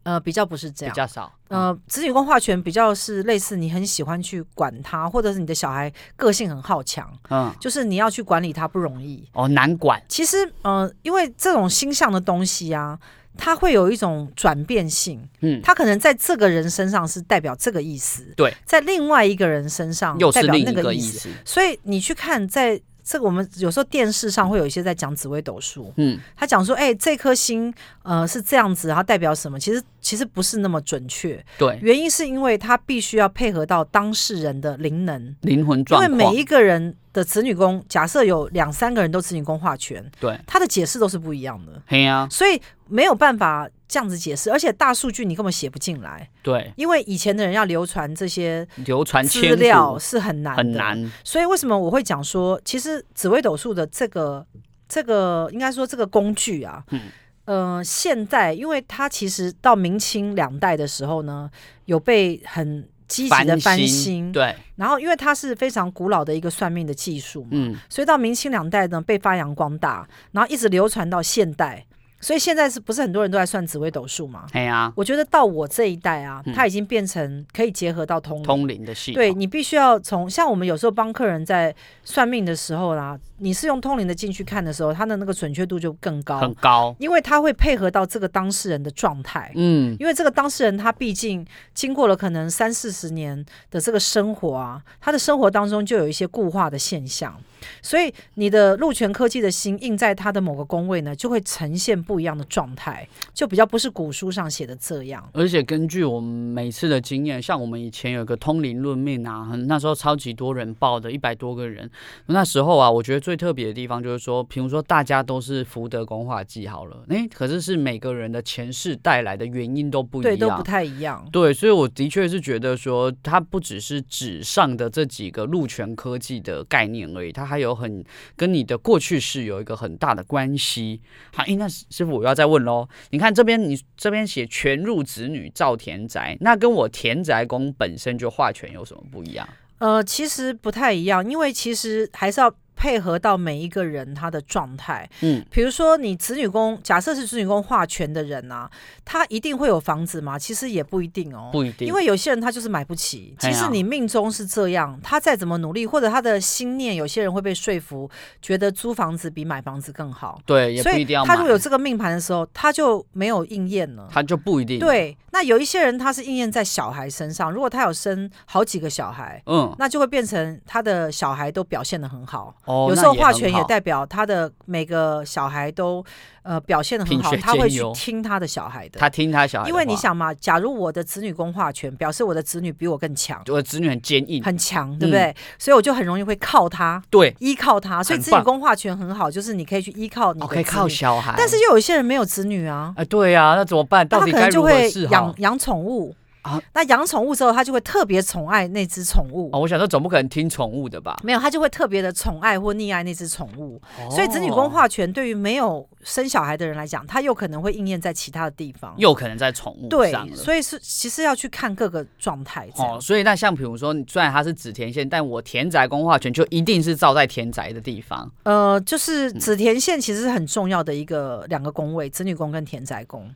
[0.05, 1.31] 呃，比较不是这样，比较少。
[1.49, 10.03] 呃，子女宫化权比较是类似你很喜欢去管他，或者是你的小孩个性很好强，嗯，就是你要去管理他不容易哦，难管。
[10.09, 12.99] 其实，呃，因为这种星象的东西啊。
[13.37, 27.73] 它会有一种转变性，嗯，它可能在这个人身上是代表这个意思，对，在另外一个人身上又是代表那另一个意思，所以你去看，在这个我们有时候电视上会有一些在讲紫微斗数，嗯，他讲说，哎、欸，这颗星，
[28.05, 29.59] 呃，是这样子，然后代表什么？
[29.59, 42.61] 其实其实不是那么准确，对，原因是因为他必须要配合到当事人的灵能、灵魂状况，因为每一个人的子女宫，假设有两三个人都子女宫化权，对，他的解释都是不一样的，对呀、啊，所以。
[42.89, 46.29] 没有办法这样子解释，而且大数据你根本写不进来。
[46.43, 51.11] 对，因为以前的人要流传这些流传资料是很难很难。
[51.25, 54.47] 所以为什么我会讲说，其实紫微斗数的这个
[54.87, 57.01] 这个应该说这个工具啊，嗯，
[57.47, 61.51] 呃，现代因为它其实到明清两代的时候呢，
[61.87, 64.55] 有被很积极的翻新，对。
[64.77, 71.85] 然后因为它是非常古老的一个算命的技术嘛，嗯，所以到明清两代呢被发扬光大，然后一直流传到现代。
[72.21, 74.47] 所以现在是不是很多人都在算紫微斗数嘛？
[74.53, 79.17] 对啊，我觉得到我这一代啊，它已经变成可以结合到通灵通灵的系统。
[79.17, 89.51] 对，你必须要从像我们有时候帮客人在算命的时候啦，你是用通灵的进去看的时候，它的那个准确度就更高，很高，因为它会配合到这个当事人的状态。
[89.57, 97.37] 嗯，因为这个当事人他毕竟经过了可能三四十年的这个生活啊，他的生活当中就有一些固化的现象。
[97.81, 105.29] 所以你的鹿泉科技的心印在他的某个宫位呢，就会呈现不一样的状态，就比较不是古书上写的这样。
[105.33, 111.89] 而且根据我们每次的经验，像我们以前有个通灵论命啊，那时候超级多人报的，一百多个人。
[112.27, 121.25] 那时候啊，我觉得最特别的地方就是说，比如说大家都是福德宫化忌好了，哎，可是是每个人的前世带来的原因都不一样，对，都不太一样。
[121.31, 127.53] 对，所以我的确是觉得说，它不只是纸上的这几个禄权科技的概念而已，它。
[127.53, 128.03] 还有很
[128.35, 131.03] 跟你的过去式有一个很大的关系。
[131.35, 132.89] 好，哎那师傅我要再问喽。
[133.11, 139.47] 你看这边，你这边写全入子女造田宅，那跟我田宅宫本身就化权有什么不一样？
[139.81, 142.51] 呃，其实不太一样，因为其实还是要。
[142.83, 148.69] 配合到每一个人他的状态，嗯，比如说你子女宫，假设是子女宫化权的人啊，
[149.05, 150.37] 他一定会有房子吗？
[150.37, 153.37] 其实也不一定哦，不一定，因为有些人他就是买不起。
[153.39, 160.41] 其实你命中是这样，他再怎么努力，或者他的心念，有些人会被说服，觉得租房子比买房子更好。
[160.45, 161.29] 对，也不一定要买。
[161.29, 164.81] 他如果有这个命盘的时候，他就没有应验了，他就不一定。
[164.81, 172.53] 对，那有一些人他是应验在小孩身上，如果他有生好几个小孩，嗯，那就会变成他的小孩都表现的很好。
[172.89, 176.05] 有时候画权也代表他的每个小孩都
[176.43, 178.99] 呃表现的很好，他会去听他的小孩的。
[178.99, 185.35] 他听他小孩，因为你想嘛，假如我的子女宫画权，表示我的子女比我更强，我的子女很坚硬，很强，对不对？
[185.59, 188.03] 所以我就很容易会靠他，对，依靠他。
[188.03, 191.35] 所以子女宫画权很好，就是你可以去依靠你的，可以靠小孩。
[191.37, 194.07] 但是又有一些人没有子女啊，哎，对呀，那怎么办？
[194.07, 195.13] 到底该如何是好？
[195.13, 196.15] 养养宠物。
[196.43, 199.49] 啊，那养宠物之后，他就会特别宠爱那只宠物。
[199.53, 201.19] 哦，我想说，总不可能听宠物的吧？
[201.23, 203.81] 没有，他就会特别的宠爱或溺爱那只宠物。
[203.99, 210.27] 哦、所以子女宫化权对于没有生小孩的人来讲，他又可能会应验在其他的地方，又可能在宠物上。
[210.27, 212.69] 对，所以是其实要去看各个状态。
[212.77, 218.29] 哦，所以那像比如说，虽然它是紫田线，但我田宅宫化权就一定是照在田宅的地方。
[218.43, 223.33] 呃，就是紫田线其实是很重要的一个两个宫位，子女宫跟田宅宫。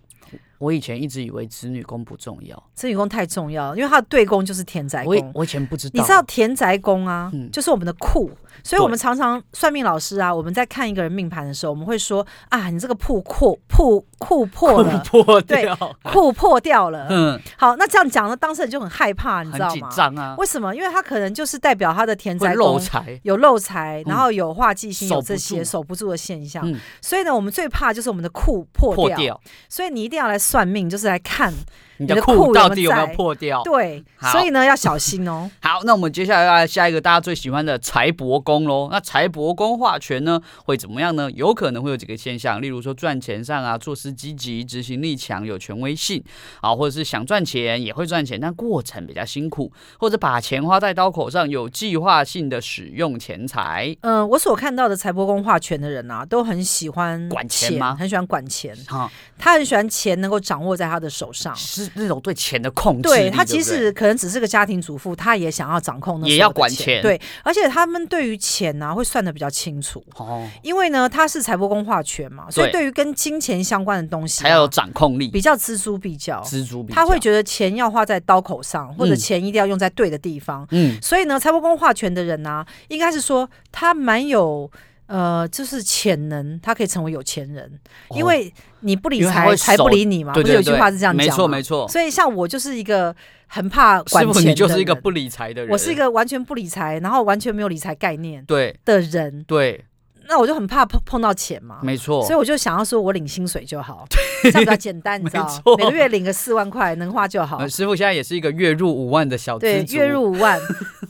[0.58, 5.32] 我以前一直以为子女宫不重要，子女宫太重要，因为它的对宫就是田宅宫。
[5.34, 8.30] 我以前不知道，你知道田宅宫啊，嗯、就是我们的库，
[8.62, 17.06] 所以我们常常算命老师啊，我们在看一个人命盘的时候，我们会说啊，你这个库破库库破了，库破掉，对，库破掉了。
[17.10, 19.72] 嗯，好，那这样讲呢，当事人就很害怕，你知道吗？
[19.72, 20.34] 紧张啊。
[20.38, 20.74] 为什么？
[20.74, 26.62] 因为他可能就是代表他的田宅宫漏财，有漏财，然后有化忌星，嗯、有这些守不住的现象。
[26.70, 29.06] 嗯、所以呢，我们最怕就是我们的库破掉。
[29.06, 29.40] 破掉。
[29.68, 31.52] 所以你一定要来算命，就是来看。
[31.98, 33.62] 你的裤到底有没有破掉？
[33.62, 35.50] 对，所以呢要小心哦。
[35.60, 38.88] 好，那我们接下来要来下一个大家最喜欢的财帛宫喽。
[38.90, 41.30] 那财帛宫化权呢会怎么样呢？
[41.32, 46.22] 有可能会有几个现象，例如说赚钱上啊，做事积极，执行力强，有权威性
[46.60, 53.96] 啊，或者是想赚钱也会赚钱，但过程比较辛苦，或者把钱花在刀口上，有计划性的使用钱财。
[54.02, 57.96] 嗯、呃，我所看到的财帛宫化权的人啊，都很喜欢管钱吗？
[57.98, 61.54] 很喜欢管钱啊，他很喜欢钱能够掌握在他的手上。
[61.94, 67.00] 那种对钱的控制，对他其实可能只是个家庭主妇，他也想要掌控那，也要管钱。
[67.02, 70.04] 对，而且他们对于钱呢、啊，会算的比较清楚。
[70.16, 76.42] 哦，因为呢，他是财帛宫化权嘛，所以对于跟金钱相关的东西、啊，还要有掌控力，比较錙铢必较。
[76.42, 80.66] 錙铢必较，他会觉得钱要花在刀口上，或者钱一定要用在对的地方。
[80.70, 84.70] 嗯，所以呢，财帛宫化权的人呢、啊，应该是说他蛮有。
[85.06, 87.64] 呃，就是潜能，他可以成为有钱人，
[88.08, 90.32] 哦、因为你不理财，财不理你嘛。
[90.32, 91.24] 不是有句话是这样讲吗？
[91.24, 91.86] 没错没错。
[91.88, 93.14] 所以像我就是一个
[93.46, 95.70] 很怕管钱的人，你就是一个不理财的人。
[95.70, 99.44] 我是一个完全不理财，然后完全没有理财概念对的人。
[99.44, 99.84] 对，
[100.28, 101.78] 那我就很怕碰碰到钱嘛。
[101.84, 102.20] 没错。
[102.24, 104.04] 所以我就想要说，我领薪水就好，
[104.42, 107.64] 这样比较简单， 你知道每个月领个四万块，能花就好。
[107.68, 110.60] 师傅现在也是一个月入五万的小资对，月入五万。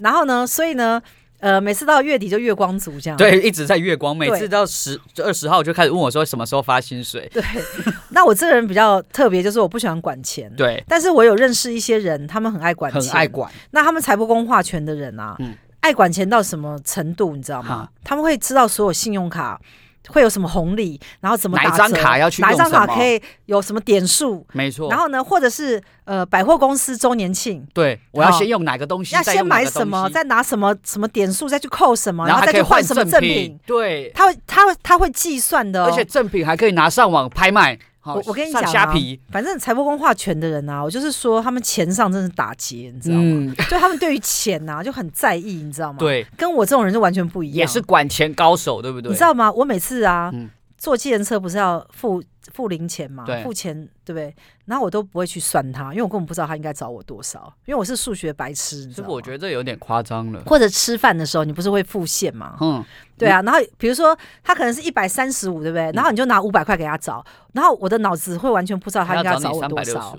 [0.01, 1.03] 然后呢，所以呢。
[1.47, 4.17] 呃，每次到月底就月光族这样，对，一直在月光。
[4.17, 7.31] 每次到十二十号就开始问我说什么时候发薪水。
[7.33, 7.41] 对，
[8.11, 10.53] 那我这个人比较特别，就是我不喜欢管钱。
[10.57, 13.49] 对，但是我有认识一些人，他们很爱管钱，很爱管。
[13.71, 17.89] 那他们财不公化权的人啊，嗯，爱管钱到什么程度，你知道吗？
[18.03, 19.61] 他们会知道所有信用卡。
[20.09, 21.71] 会有什么红利，然后怎么打折？
[21.71, 22.42] 哪张卡要去？
[22.42, 24.47] 哪一张卡可以有什么点数？
[24.53, 24.88] 没错。
[24.90, 29.14] 然后呢，或者是呃百货公司周年庆，对，我要先用哪个东西？
[29.14, 33.59] 要先买什么，再拿什么什么点数，再去扣什么，然后再去换什么赠品？
[33.66, 37.79] 对，他会他会他会计算的，而且赠品还可以拿上网拍卖。
[38.14, 38.95] 我我跟你讲啊，
[39.31, 43.23] 反正财帛宫化权的人啊，我就是说他们钱上真是打劫，你知道吗？
[43.25, 45.99] 嗯、就他们对于钱呐、啊、就很在意，你知道吗？
[45.99, 49.11] 对，跟我这种人就完全不一样，也是管钱高手，对不对？
[49.11, 49.51] 你知道吗？
[49.53, 50.31] 我每次啊。
[50.33, 53.25] 嗯坐计程车不是要付付零钱嘛？
[53.43, 54.35] 付钱对不对？
[54.65, 58.85] 然后我都不会去算他，因为我根本不知道他应该找我多少，因为我是数学白痴。
[58.87, 59.15] 你知道吗？
[59.15, 60.43] 我觉得这有点夸张了。
[60.47, 62.57] 或者吃饭的时候，你不是会付现吗？
[62.61, 62.85] 嗯，
[63.17, 63.41] 对啊。
[63.43, 65.91] 然后比如说他可能是一百三十五，对不对？
[65.93, 70.17] 然后你就拿五百块给他找，然后我的脑子会完全不知道他应该找我多少。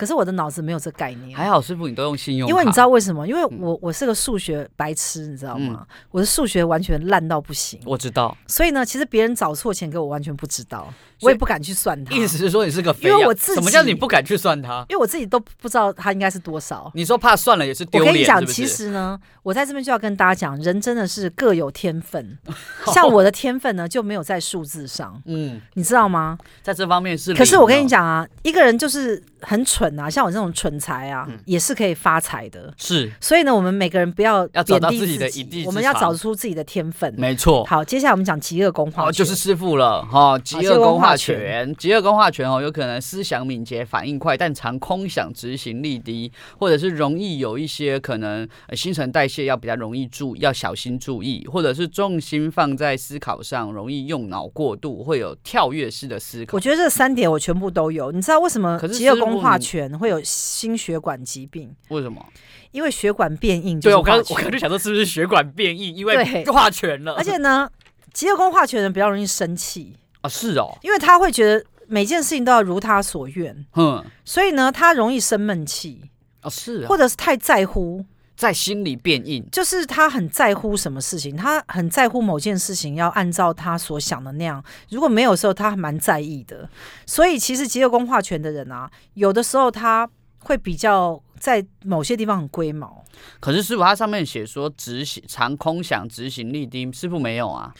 [0.00, 1.36] 可是我的脑子没有这概念。
[1.36, 2.50] 还好师傅，你都用信用卡。
[2.50, 3.28] 因为你知道为什么？
[3.28, 5.86] 因为我我是个数学白痴，你知道吗？
[5.86, 7.78] 嗯、我的数学完全烂到不行。
[7.84, 8.34] 我知道。
[8.46, 10.90] 所以呢，其实别人找错钱给我，完全不知道。
[11.20, 14.86] 我也不敢去算他，意思是说你是个肥，因为我自己，什么叫你不敢去算他？
[14.88, 16.90] 因为我自己都不知道他应该是多少。
[16.94, 18.10] 你说怕算了也是丢脸。
[18.10, 18.52] 我跟你讲，是是？
[18.54, 22.38] 其实呢，我在这边就要跟大家讲，人真的是各有天分。
[22.94, 25.20] 像我的天分呢，就没有在数字上。
[25.26, 26.38] 嗯，你知道吗？
[26.62, 27.34] 在这方面是。
[27.34, 32.72] 可是我跟你讲啊，一个人就是很蠢啊，像我这种蠢材啊，也是可以发财的。
[32.76, 33.10] 是。
[33.20, 35.28] 所以呢，我们每个人不要要找到自己的
[35.66, 37.14] 我们要找出自己的天分。
[37.16, 37.64] 没错。
[37.64, 39.08] 好，接下来我们讲极恶宫化权。
[39.08, 41.74] 哦，就是师傅了哈，极恶宫化权。
[41.76, 56.56] 极恶宫化权哦，有可能思想敏捷、反应快，但常空想、执行力低，或者是容易有一些可能新陈代谢要比较容易注要小心注意，或者是重心放在思考上，容易用脑过度，会有跳跃式的思考。
[56.56, 58.10] 我觉得这三点我全部都有。
[58.12, 61.74] 你知道为什么极恶宫化权会有心血管疾病？
[61.88, 62.24] 为什么？
[62.72, 63.78] 因为血管变硬。
[63.78, 65.94] 对，我刚我刚就想说是不是血管变硬？
[65.94, 67.14] 因为化全了。
[67.14, 67.70] 而且呢，
[68.12, 71.64] 极乐宫化全人比较容易生气啊，是哦，因为他会觉得。
[71.92, 76.08] 每件事情都要如他所愿，嗯，所以呢，他容易生闷气，
[76.40, 78.06] 啊，是啊，或者是太在乎，
[78.40, 86.66] 在心里变硬，就是他很在乎什么事情，他很在乎某件事情要按照他所想的那样，如果没有的时候，他还蛮在意的。
[87.04, 93.04] 所以其实极恶宫化权的人啊，有的时候他会比较在某些地方很龟毛。
[93.40, 97.74] 可是师傅他上面写说执行常空想，执行力低，师傅没有啊？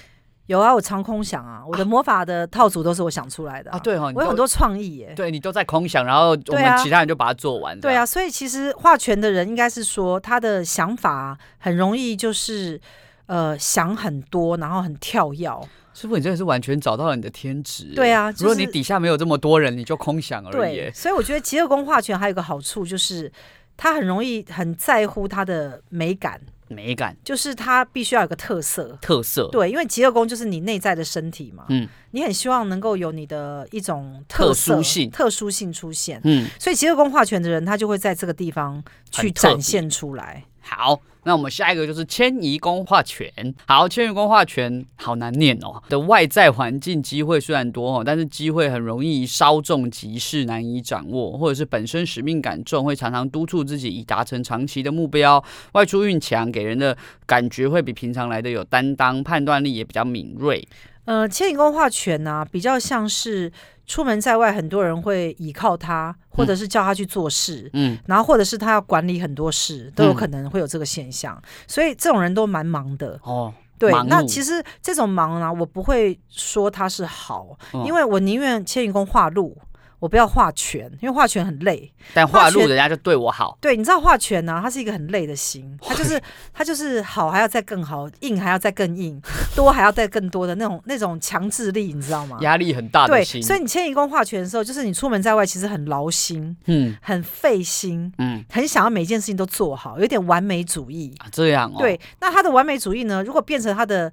[0.51, 3.77] 有啊，我常空想啊，我的魔法的套组都是我想出来的啊。
[3.77, 5.13] 啊对哦，我有很多创意耶。
[5.15, 7.79] 对，你都在空想，然后我们其他人就把它做完。
[7.79, 12.81] 对啊，所以其实画拳的人应该是说，他的想法很容易就是
[13.27, 15.49] 呃想很多，然后很跳跃。
[15.95, 17.93] 师傅，你真的是完全找到了你的天职。
[17.95, 20.75] 对啊，就是、如果你底下没有这么多人，你就空想而已。
[20.75, 23.31] 对，所以我觉得极乐宫画拳还有一个好处就是，
[23.77, 26.41] 他很容易很在乎他的美感。
[26.71, 27.15] 美感。
[27.23, 29.49] 就是它必须要有个特色，特色。
[29.53, 40.45] 对，因为极乐宫就是你内在的身体嘛，嗯，你很希望能够有你的一种特色、特殊性、特殊性出现，嗯，所以极乐宫画权的人，他就会在这个地方去展现出来。
[40.71, 43.29] 好，那我们下一个就是迁移宫化权。
[43.67, 45.83] 好，迁移宫化权好难念哦。
[45.89, 55.43] 的外在环境机会虽然多哦，但是机会很容易稍纵即逝，难以掌握，或者是本身使命感重，会常常督促自己以达成长期的目标。
[55.73, 56.97] 外出运强，给人的
[57.27, 60.67] 感觉会比平常来的有担当，判断力也比较敏锐。
[61.07, 63.53] 呃，迁移宫化权呢、比较像是。
[63.87, 71.37] 出门在外，很多人会倚靠它，或者是叫他去做事，嗯，然后或者是他要管理很多事，都有可能会有这个现象。
[71.37, 73.53] 嗯、所以这种人都蛮忙的哦。
[73.79, 79.57] 对，那其实这种忙呢、啊，我不会说他是好，哦、因为我宁愿迁移宫化禄。
[80.01, 81.93] 我不要画拳，因为画拳很累。
[82.13, 83.57] 但画路人家就对我好。
[83.61, 84.61] 对，你知道画拳呢、啊？
[84.63, 86.21] 它是一个很累的心，它就是
[86.53, 89.21] 它就是好还要再更好，硬还要再更硬，
[89.55, 92.39] 多还要再更多的那种那种强制力，你知道吗？
[92.41, 93.41] 压力很大的心。
[93.41, 101.15] 对，所以你迁移宫画拳的时候，就是你出门在外其实很劳心，嗯，很费心，嗯，很想要每件事情都做好，有点完美主义。
[101.19, 101.77] 啊、这样哦。
[101.79, 103.23] 对，那他的完美主义呢？
[103.23, 104.11] 如果变成他的。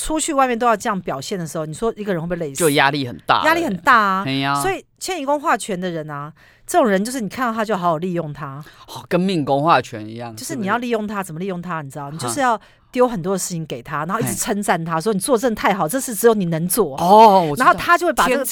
[0.00, 2.58] 出去外面都要这样表现的时候，你说一个人会不会累死？
[2.58, 4.24] 就压力很大，压力很大啊！
[4.62, 6.32] 所以迁移宫化权的人啊，
[6.66, 11.82] 这种人就是你看到他就好好利用他，哦、跟命宫化权一样，就是你要利用他，怎么利用他？
[11.82, 12.58] 你知道，你就是要
[12.90, 17.54] 丢很多的事情给他，然后一直称赞他说你做真的太好，这事只有你能做哦。
[17.58, 18.44] 然后他就会把这个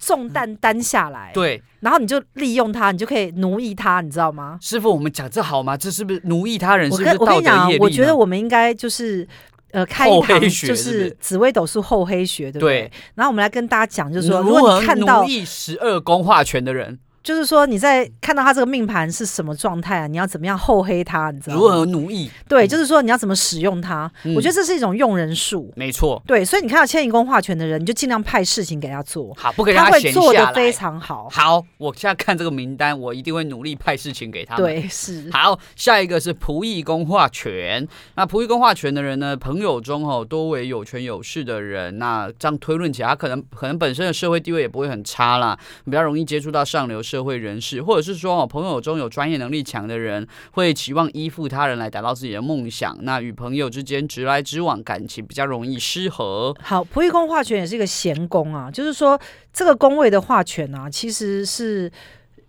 [0.00, 4.58] 重担担下来，啊、对，然后你就利用他，你就可以奴役他，你知道吗？
[4.62, 5.76] 师傅，我们讲这好吗？
[5.76, 6.90] 这是不是奴役他人？
[6.90, 9.28] 是不是我跟我跟你讲，我觉得我们应该就是。
[9.76, 12.80] 呃，开一堂就是紫微斗数厚黑学，对不对？
[12.84, 16.98] 对，然后我们来跟大家讲，就是说，如果你看到十二宫化权的人。
[17.26, 20.06] 就是说你在看到他这个命盘是什么状态啊？
[20.06, 21.32] 你要怎么样厚黑他？
[21.32, 21.60] 你知道吗？
[21.60, 22.30] 如何奴役？
[22.46, 24.08] 对，就是说你要怎么使用他？
[24.22, 25.72] 嗯、我觉得这是一种用人术。
[25.74, 26.22] 没错。
[26.24, 29.34] 对，所以你看到迁移宫化权的人，你就尽量派事情给他做。
[29.36, 30.14] 好，不给他闲下来。
[30.14, 31.28] 他会做的非常好。
[31.28, 34.54] 好，我现在看这个名单，我一定会努力派事情给他。
[34.54, 35.28] 对，是。
[35.32, 37.84] 好，下一个是仆役宫化权。
[38.14, 41.98] 那仆役宫化权的人呢，朋友中哦多为有权有势的人。
[41.98, 47.96] 那这样推论起来，他可能可能本身的社会地位也不会很差啦，比较容易接触到上流社会人士或。
[47.96, 52.94] 者是说哦，朋友中有专业能力强的人，会期望依附他人来达到自己的梦想。
[53.00, 56.54] 那与朋友之间直来直往，感情比较容易失和。
[56.60, 59.18] 好，仆役宫化权也是一个闲宫啊，就是说
[59.50, 61.90] 这个宫位的化权啊，其实是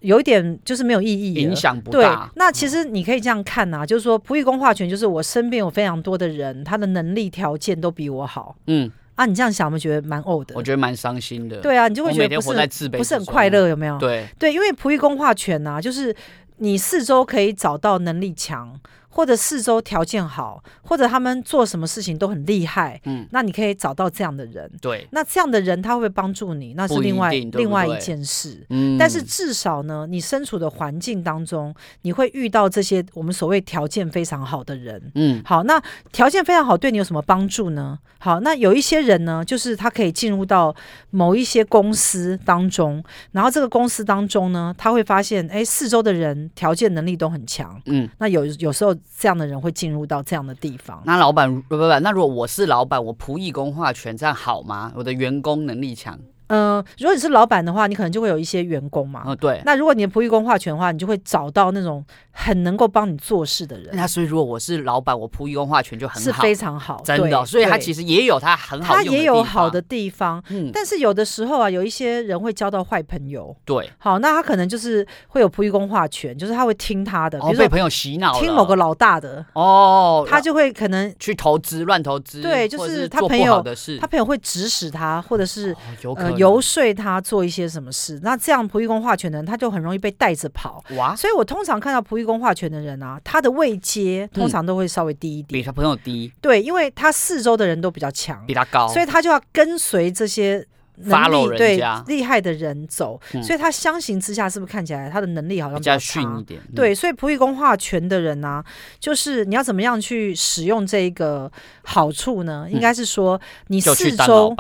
[0.01, 2.26] 有一点就是没有意义，影响不大。
[2.26, 8.57] 对，那其实你可以这样看啊，就是说仆役宫化权，就是我身边有非常多的人，他的能力条件都比我好。
[8.68, 8.91] 嗯。
[9.18, 10.55] 啊，你这样想，我们觉得蛮呕的。
[10.55, 11.57] 我觉得蛮伤心的。
[11.57, 13.97] 对啊，你就会觉得不是不是很快乐，有没有？
[13.97, 16.15] 对对，因为仆役宫化权呐，就是
[16.59, 18.80] 你四周可以找到能力强。
[19.18, 26.76] 或者四周条件好，或者他们做什么事情都很厉害，嗯，那你可以找到这样的人，对，那这样的人他会不会帮助你？
[26.76, 37.97] 那是另外另外一件事，嗯，但是至少呢，你身处的环境当中，你会遇到这些我们所谓条件非常好的人，嗯，好，那条件非常好对你有什么帮助呢？
[38.20, 40.76] 好，那有一些人呢，就是他可以进入到
[41.09, 48.95] 某一些公司当中，然后这个公司当中呢，他会发现，哎，四周的人条件能力都很强，嗯，那有有时候。
[49.20, 51.01] 这样的人会进入到这样的地方。
[51.05, 54.91] 那老板不不不，那如果我是老板，我仆役工化权这样好吗？
[54.95, 56.20] 我的员工能力强。
[56.48, 59.24] 嗯、呃，如果你是老板的话，你可能就会有一些员工嘛。
[59.26, 59.62] 哦，对。
[59.66, 63.89] 那如果你的仆役宫化权的话，你就会找到那种很能够帮你做事的人。
[63.93, 67.45] 那所以如果我是老板，我仆役宫化权就很好，是非常好，真的。
[67.45, 70.41] 所以他其实也有他很好，他也有好的地方。
[70.50, 70.72] 嗯。
[70.74, 73.56] 但是有的时候啊，有一些人会交到坏朋友。
[73.66, 73.89] 对。
[73.98, 82.41] 好，那他可能就是会有仆役宫化权，就是他会听他的，比如说被朋友洗脑，听某个老大的哦，他就会可能去投资乱投资。
[82.41, 85.76] 对，就是他朋友的事，他朋友会指使他，或者是
[86.16, 87.22] 呃游说他。
[87.28, 90.82] 做一些什么事，那这样仆役宫化权的人，他就很容易被带着跑。
[90.96, 91.14] 哇！
[91.14, 96.32] 所以我通常看到仆役宫化权的人啊，他的位阶通常都会稍微低一点，比他朋友低。
[96.40, 100.66] 对，因为他四周的人都比较强，比他高，所以他就要跟随这些
[100.96, 103.20] 能力对厉害的人走。
[103.44, 106.62] 所以他相形之下，是不是看起来他的能力好像比较逊一点？
[106.74, 108.64] 对，所以仆役宫化权的人呢，
[109.02, 111.52] 就是你要怎么样去使用这个
[111.84, 112.68] 好处呢？
[112.72, 114.56] 应该是说你四周。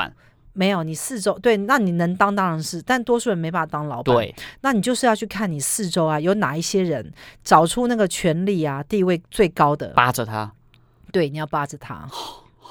[0.57, 4.15] 没有，你四周对，那你能当当然是，但多数人没办法当老板。
[4.15, 10.51] 对，那你就是要去看你四周啊，有哪一些人找出那个权力啊、地位最高的，扒着他。
[11.11, 12.07] 对，你要扒着他，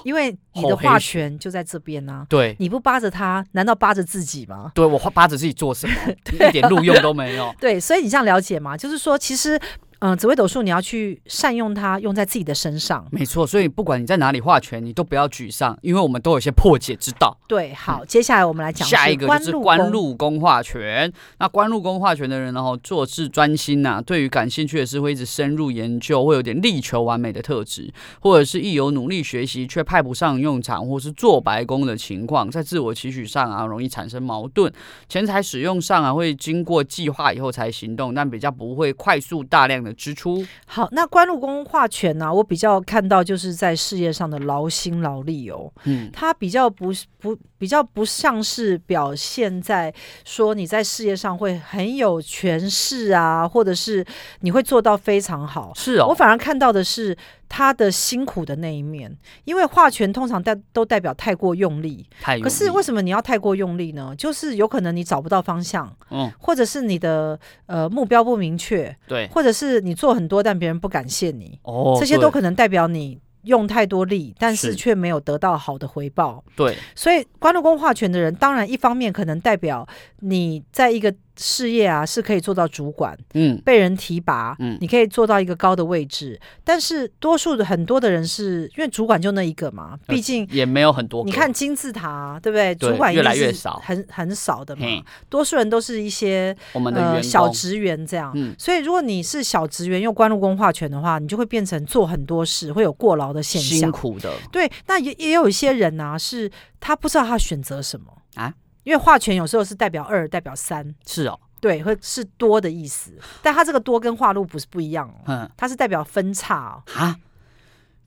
[0.03, 2.27] 因为你的话权就在这边呢、啊。
[2.29, 4.73] 对，你不扒着他，难道扒着自己吗？
[4.75, 5.95] 对，我扒着自己做什么？
[6.49, 7.55] 一点路用都没有。
[7.61, 8.77] 对，所以你这样了解吗？
[8.77, 9.61] 就是说，其实。
[10.01, 13.07] 嗯，紫微斗数你要去善用它，用在自己的身上。
[13.11, 17.37] 没错，所以不管你在哪里画权，你都不要沮丧，因为我们都有些破解之道。
[17.49, 21.11] 对，好，嗯、接下来我们来讲下一个就是官禄宫画权。
[21.39, 27.91] 那官禄宫画权的人呢，做事专心呐、啊，对于感兴趣的事会一直深入研究，会有点力求完美的特质，
[28.21, 34.71] 或者是一有努力学习却派不上用场，或是做白工的情况，在自我期许上啊，容易产生矛盾。
[35.09, 40.45] 钱财使用上啊，会经过计划以后才行动，但比较不会快速大量的支出。
[40.67, 42.33] 好，那官禄宫化权呢、啊？
[42.33, 45.73] 我比较看到就是在事业上的劳心劳力哦。
[45.85, 49.93] 嗯，他比较不不比较不像是表现在
[50.25, 54.05] 说你在事业上会很有权势啊，或者是
[54.41, 55.73] 你会做到非常好。
[55.75, 57.17] 是哦，我反而看到的是。
[57.49, 62.43] 他的辛苦的那一面，因为画权通常代都代表太过用力，太用力。
[62.43, 64.13] 可是为什么你要太过用力呢？
[64.19, 73.17] 就是有可能你找不到方向，嗯，或者是你的呃目标不明确，对，或者是你做很多但别人不感谢你，哦，这些都可能代表你
[73.47, 76.45] 用太多力，但是却没有得到好的回报。
[76.55, 79.89] 对，所以关禄宫化权的人，当然一方面可能代表
[80.21, 81.13] 你在一个。
[81.37, 86.41] 事业啊，是可以做到主管，嗯，被人提拔，嗯，你可以做到一个高的位置。
[86.65, 91.25] 但是多数的很多的人是因为主管就那一个嘛，毕竟也没有很多。
[91.25, 92.75] 你看金字塔，对不对？
[92.75, 94.87] 主管越来越少，很很少的嘛。
[95.29, 98.33] 多数人都是一些我们的呃小职员这样。
[98.35, 104.33] 嗯，所以如果你是小职员，用官禄宫化权的话，你就会变成做很多事会有过劳的现象，辛苦的。
[104.51, 108.53] 对，那也也有一些人呢，是他不知道他选择什么啊。
[108.87, 113.11] 因为化权有时候是代表二，代表三，是哦，对，会是多的意思。
[113.43, 117.17] 但它这个多跟化路不是不一样哦，嗯，它是代表分叉哦，啊，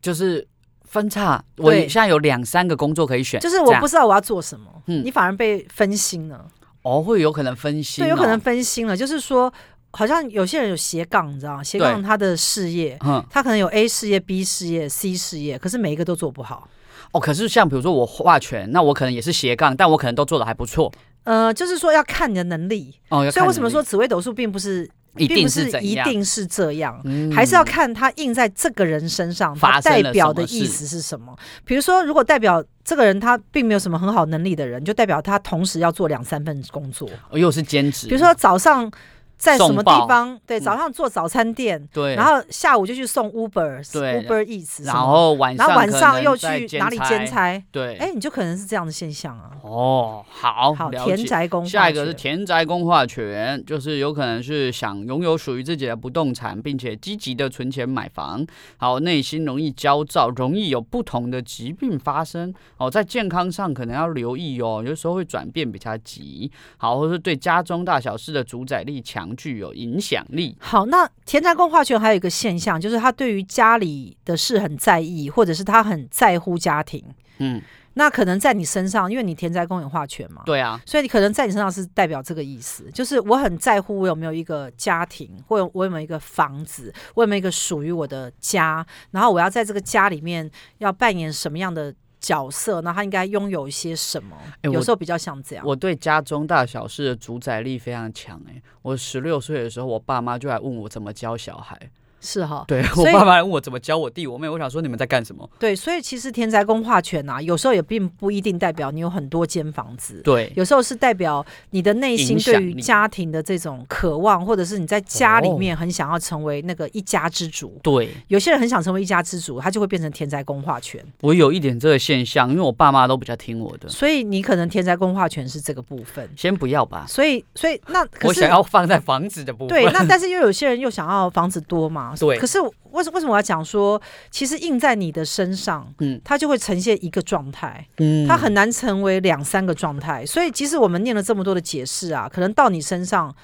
[0.02, 0.48] 就是
[0.86, 1.44] 分叉。
[1.58, 6.48] 我现在有两三个工作可以选，就是我不知道我要做什么，嗯，你反而被分心了。
[6.84, 8.96] 哦，会有可能分心，对，有可能分心了。
[8.96, 9.54] 就是说，
[9.92, 11.62] 好像有些人有斜杠，你知道吗？
[11.62, 16.70] 斜杠他的事业，嗯，他可能有 A 事业、B 事业、C 事业，可是每一个都做不好。
[17.12, 20.92] 哦，可是像比如说我画拳，那我可能也是斜杠，但我可能都做的还不错。
[21.24, 22.94] 呃，就是说要看你的能力。
[23.10, 27.02] 哦，所以为什么说紫微斗数并不是一定是一定是这样，
[27.34, 31.36] 还是要看它印在这个人身上，它代表的意思是什么？
[31.66, 38.08] 比如说，如果代表这个人他并没有什么很好能力的人，就代表他同时要做两三份工作，又是兼职。
[38.08, 38.92] 比如说早上。
[39.40, 40.38] 在什么地方？
[40.46, 47.64] 对，早上做早餐店，对，然后下午就去送 Uber，Uber Eats，然后晚上，然后晚上又去哪里兼差？
[47.72, 49.52] 对，哎，你就可能是这样的现象啊。
[49.64, 58.46] 哦，好，好，田宅宫，下一个是田宅宫化权，就是有可能是想拥有属于自己的不动产，并且积极的存钱买房。
[58.76, 62.54] 好，内心容易焦躁，容易有不同的疾病发生。
[62.76, 66.52] 哦，在健康上可能要留意哦，有时候会转变比较急。
[66.76, 69.29] 好，或是对家中大小事的主宰力强。
[69.36, 70.58] 具有影响力。
[70.60, 77.04] 好，那田宅宫化权还有一个现象，就是他对于家里的事很在意，或者是他很在乎家庭。
[77.42, 77.62] 嗯，
[77.94, 94.36] 那可能在你身上，因为你田宅宫有化权嘛，对啊，所以你可能在你身上是代表这个意思，就是我很在乎我有没有一个家庭，或者我有没有一个房子，我有没有一个属于我的家，然后我要在这个家里面要扮演什么样的角色，那他应该拥有一些什么？
[94.62, 95.66] 欸、有时候比较像这样。
[95.66, 98.42] 我对家中大小事的主宰力非常强。
[98.48, 101.90] 哎，我十六岁的时候，我爸妈就来问我怎么教小孩。
[102.22, 105.50] 是哈，对我爸妈问我怎么教我弟我妹，我想说你们在干什么？
[105.58, 110.22] 对，所以其实田宅宫化权啊，有时候也并不一定代表你有很多间房子。
[110.24, 117.80] 对，有时候是代表你的内心对于家庭的这种渴望，或者是你在家里面很想要成为那个一家之主。
[117.82, 121.04] 对，有些人很想成为一家之主，他就会变成田宅宫化权。
[121.22, 126.30] 我有一点这个现象，因为我爸妈都比较听我的，所以你可能田宅宫化权是这个部分。
[126.36, 127.06] 先不要吧。
[127.08, 129.70] 所以，所以那我想要放在房子的部分。
[129.70, 132.09] 对，那但是又有些人又想要房子多嘛？
[132.18, 132.58] 对，可是。
[132.92, 134.02] 为什为什么我要讲说，
[134.32, 140.26] 其实印在你的身上，嗯，它就会呈现一个状态，嗯，它很难成为两三个状态。
[140.26, 143.36] 所以，即使我们念了这么多的解释啊，可能到你身上。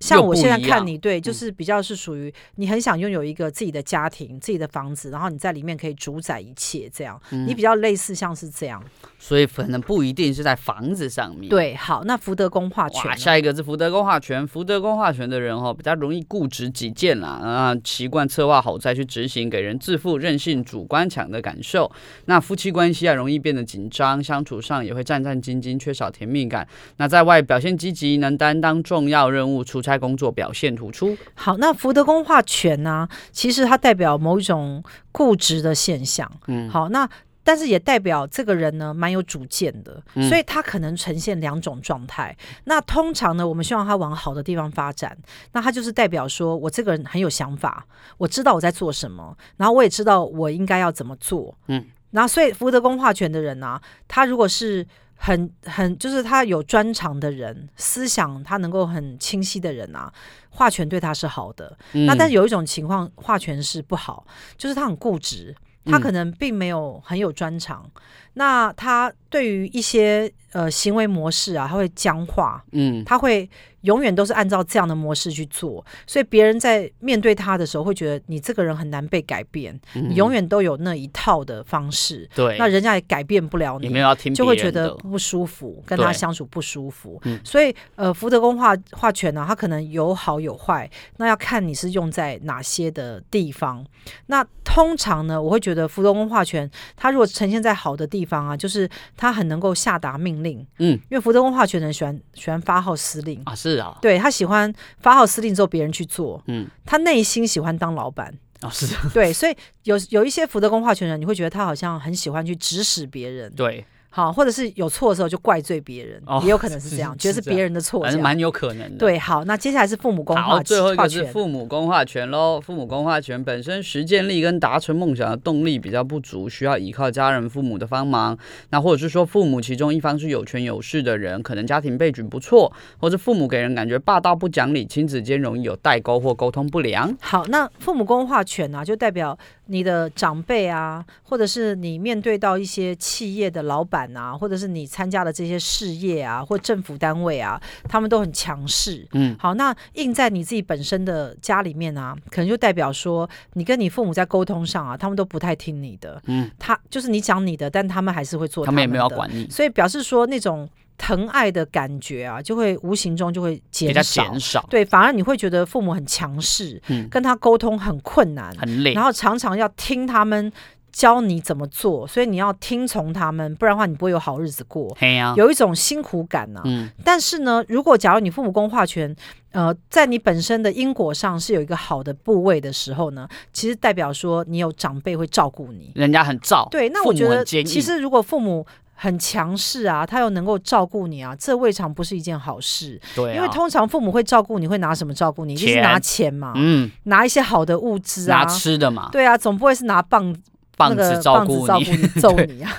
[0.00, 8.82] 像我现在看你，对，就是比较是属于你很想拥有一个自己的家庭、自己的房子，然后你在里面可以主宰一切，这样，你比较类似像是这样，
[9.18, 11.48] 所以可能不一定是在房子上面。
[11.48, 21.90] 对，好，那福德宫化权，下一个是福德宫化权，福德宫化权的人哦，比较容易固执己见啦，啊，习惯策划好再去执行，给人自负、任性、主观强的感受。
[22.26, 26.66] 那夫妻关系啊，容易变得紧张，相处上也会战战兢兢，缺少甜蜜感。
[26.98, 31.16] 那在外表现积极，能担当重要任务，出差工作表现突出。
[31.34, 33.08] 好，那福德宫化权呢？
[33.30, 34.82] 其实它代表某一种
[35.12, 36.30] 固执的现象。
[36.48, 37.08] 嗯，好，那
[37.44, 42.36] 但是也代表这个人呢蛮有主见的，嗯、所以他可能呈现两种状态。
[42.64, 45.16] 那通常呢，我们希望他往好的地方发展，
[45.52, 47.86] 那他就是代表说我这个人很有想法，
[48.18, 51.56] 我知道我在做什么，然后我也知道我应该要怎么做。
[51.68, 54.84] 嗯，然后所以福德宫化权的人呢、啊，他如果是
[55.16, 60.12] 很很就是他有专长的人，思想他能够很清晰的人啊，
[60.50, 61.76] 画权对他是好的。
[61.92, 65.54] 嗯、那但是有一种情况，画权是不好，就是他很固执。
[65.88, 68.00] 他可能并没有很有专长，嗯、
[68.34, 73.48] 那他对于一些呃行为模式啊，他会僵化，嗯，他会。
[73.82, 87.22] 永远都是按照这样的模式去做，所以别人在面对他的时候会觉得你这个人很难被改变，嗯、你永远都有那一套的方式，对，那人家也改变不了你，没有要听就会觉得不舒服，跟他相处不舒服。
[87.44, 93.86] 所以呃，福德宫化化权呢，它可能有好有坏，那要看你是用在哪些的地方。
[94.26, 100.45] 那通常呢，我会觉得福德宫化权，它如果呈现在好的地方啊，就是他很能够下达命令，
[100.78, 103.40] 嗯，因为福德宫化权人喜欢喜欢发号施令。
[103.46, 103.96] 啊，是啊。
[104.02, 108.32] 对，他喜欢发号施令之后别人去做，嗯，他内心喜欢当老板。
[108.60, 113.84] 啊，是对，所以有有一些福德宫化权人，你会觉得他好像很喜欢去指使别人，对。
[114.08, 118.98] 好，或者是有错的时候就怪罪别人，也有可能是 这样，觉得是别人的错，还是蛮有可能的。
[118.98, 120.50] 对，好，那接下来是父母公化权。
[120.50, 122.60] 好，最后一个是父母公化权喽。
[122.60, 128.36] 父母公化权本身实践力跟达成梦想的动力比较不足，需要依靠家人、父母的帮忙。
[128.70, 137.14] 那或者是说，父母其中一方是有权有势的人，可能家庭背景不错，或者父母给人感觉霸道不讲理，亲子间容易有代沟或沟通不良。
[137.20, 144.84] 好，那父母公化权呢，就代表你的长辈啊，或者是你面对到一些企业的老板啊，或者是你。
[144.96, 149.06] 参加的这些事业啊，或政府单位啊，他们都很强势。
[149.12, 156.22] 嗯，好，那印在你自己本身的家里面啊，可能就代表说，你跟你父母在沟通上啊，他们都不太听你的。
[156.26, 158.86] 嗯，他就是你讲你的，但他们还是会做他们的。
[158.86, 160.66] 他们也没有管你，所以表示说那种
[160.98, 164.22] 疼爱的感觉啊，就会无形中就会减少。
[164.24, 164.66] 减少。
[164.70, 170.52] 对，反而你会觉得父母很强势，嗯，跟他沟通很困难，很累，然后常常要听他们。
[170.92, 174.96] 教你怎么做，所以你要听从他们，不然的话你不会有好日子过。
[174.98, 176.62] 啊、有一种辛苦感呐、啊。
[176.64, 179.14] 嗯、但是呢，如果假如你父母宫化权，
[179.50, 186.66] 呃，在你本身的因果上是有一个好的部位的时候呢，其实代表说你有长辈会照顾你，人家很照。
[186.70, 188.66] 对，那我觉得其实如果父母
[188.96, 193.00] 很强势啊，他又能够照顾你啊，这未尝不是一件好事。
[193.14, 195.54] 对、啊，因为通常父母会照顾你会拿什么照顾你？
[195.54, 199.08] 钱就是拿钱嘛，嗯，拿一些好的物资啊，拿吃的嘛。
[199.12, 200.34] 对啊，总不会是拿棒。
[200.78, 202.70] 棒子照顾你，你 揍你啊，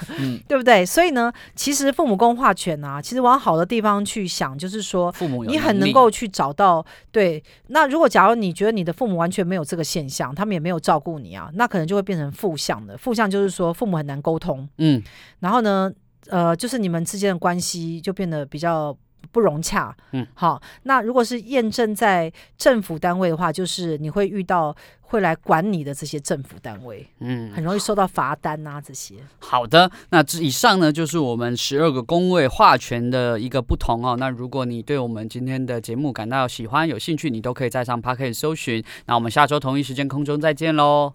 [0.48, 0.86] 对不对？
[0.86, 7.44] 所以呢，其实父母宫化权啊，其实往好的地方去想，就是说，父母你很能够去找到对。
[7.70, 12.96] 那如果假如你觉得你的父母完全没有这个现象，他们也没有照顾你啊，那可能就会变成负向的。
[12.96, 15.02] 负向就是说，父母很难沟通，嗯，
[15.40, 15.92] 然后呢，
[16.30, 18.96] 呃，就是你们之间的关系就变得比较
[19.32, 20.62] 不融洽，嗯，好。
[20.84, 24.76] 那如果是验证在政府单位的话，就是你会遇到。
[25.10, 29.16] 会来管你的这些政府单位，嗯，很容易收到罚单啊，这些。
[29.40, 34.18] 好的，那这以上呢就是我们十二个宫位化权的一个不同哦。
[34.20, 38.84] 那如果你对我们今天的节目感到喜欢、有兴趣，你都可以在上 Podcast 搜寻。
[39.06, 41.14] 那我们下周同一时间空中再见喽。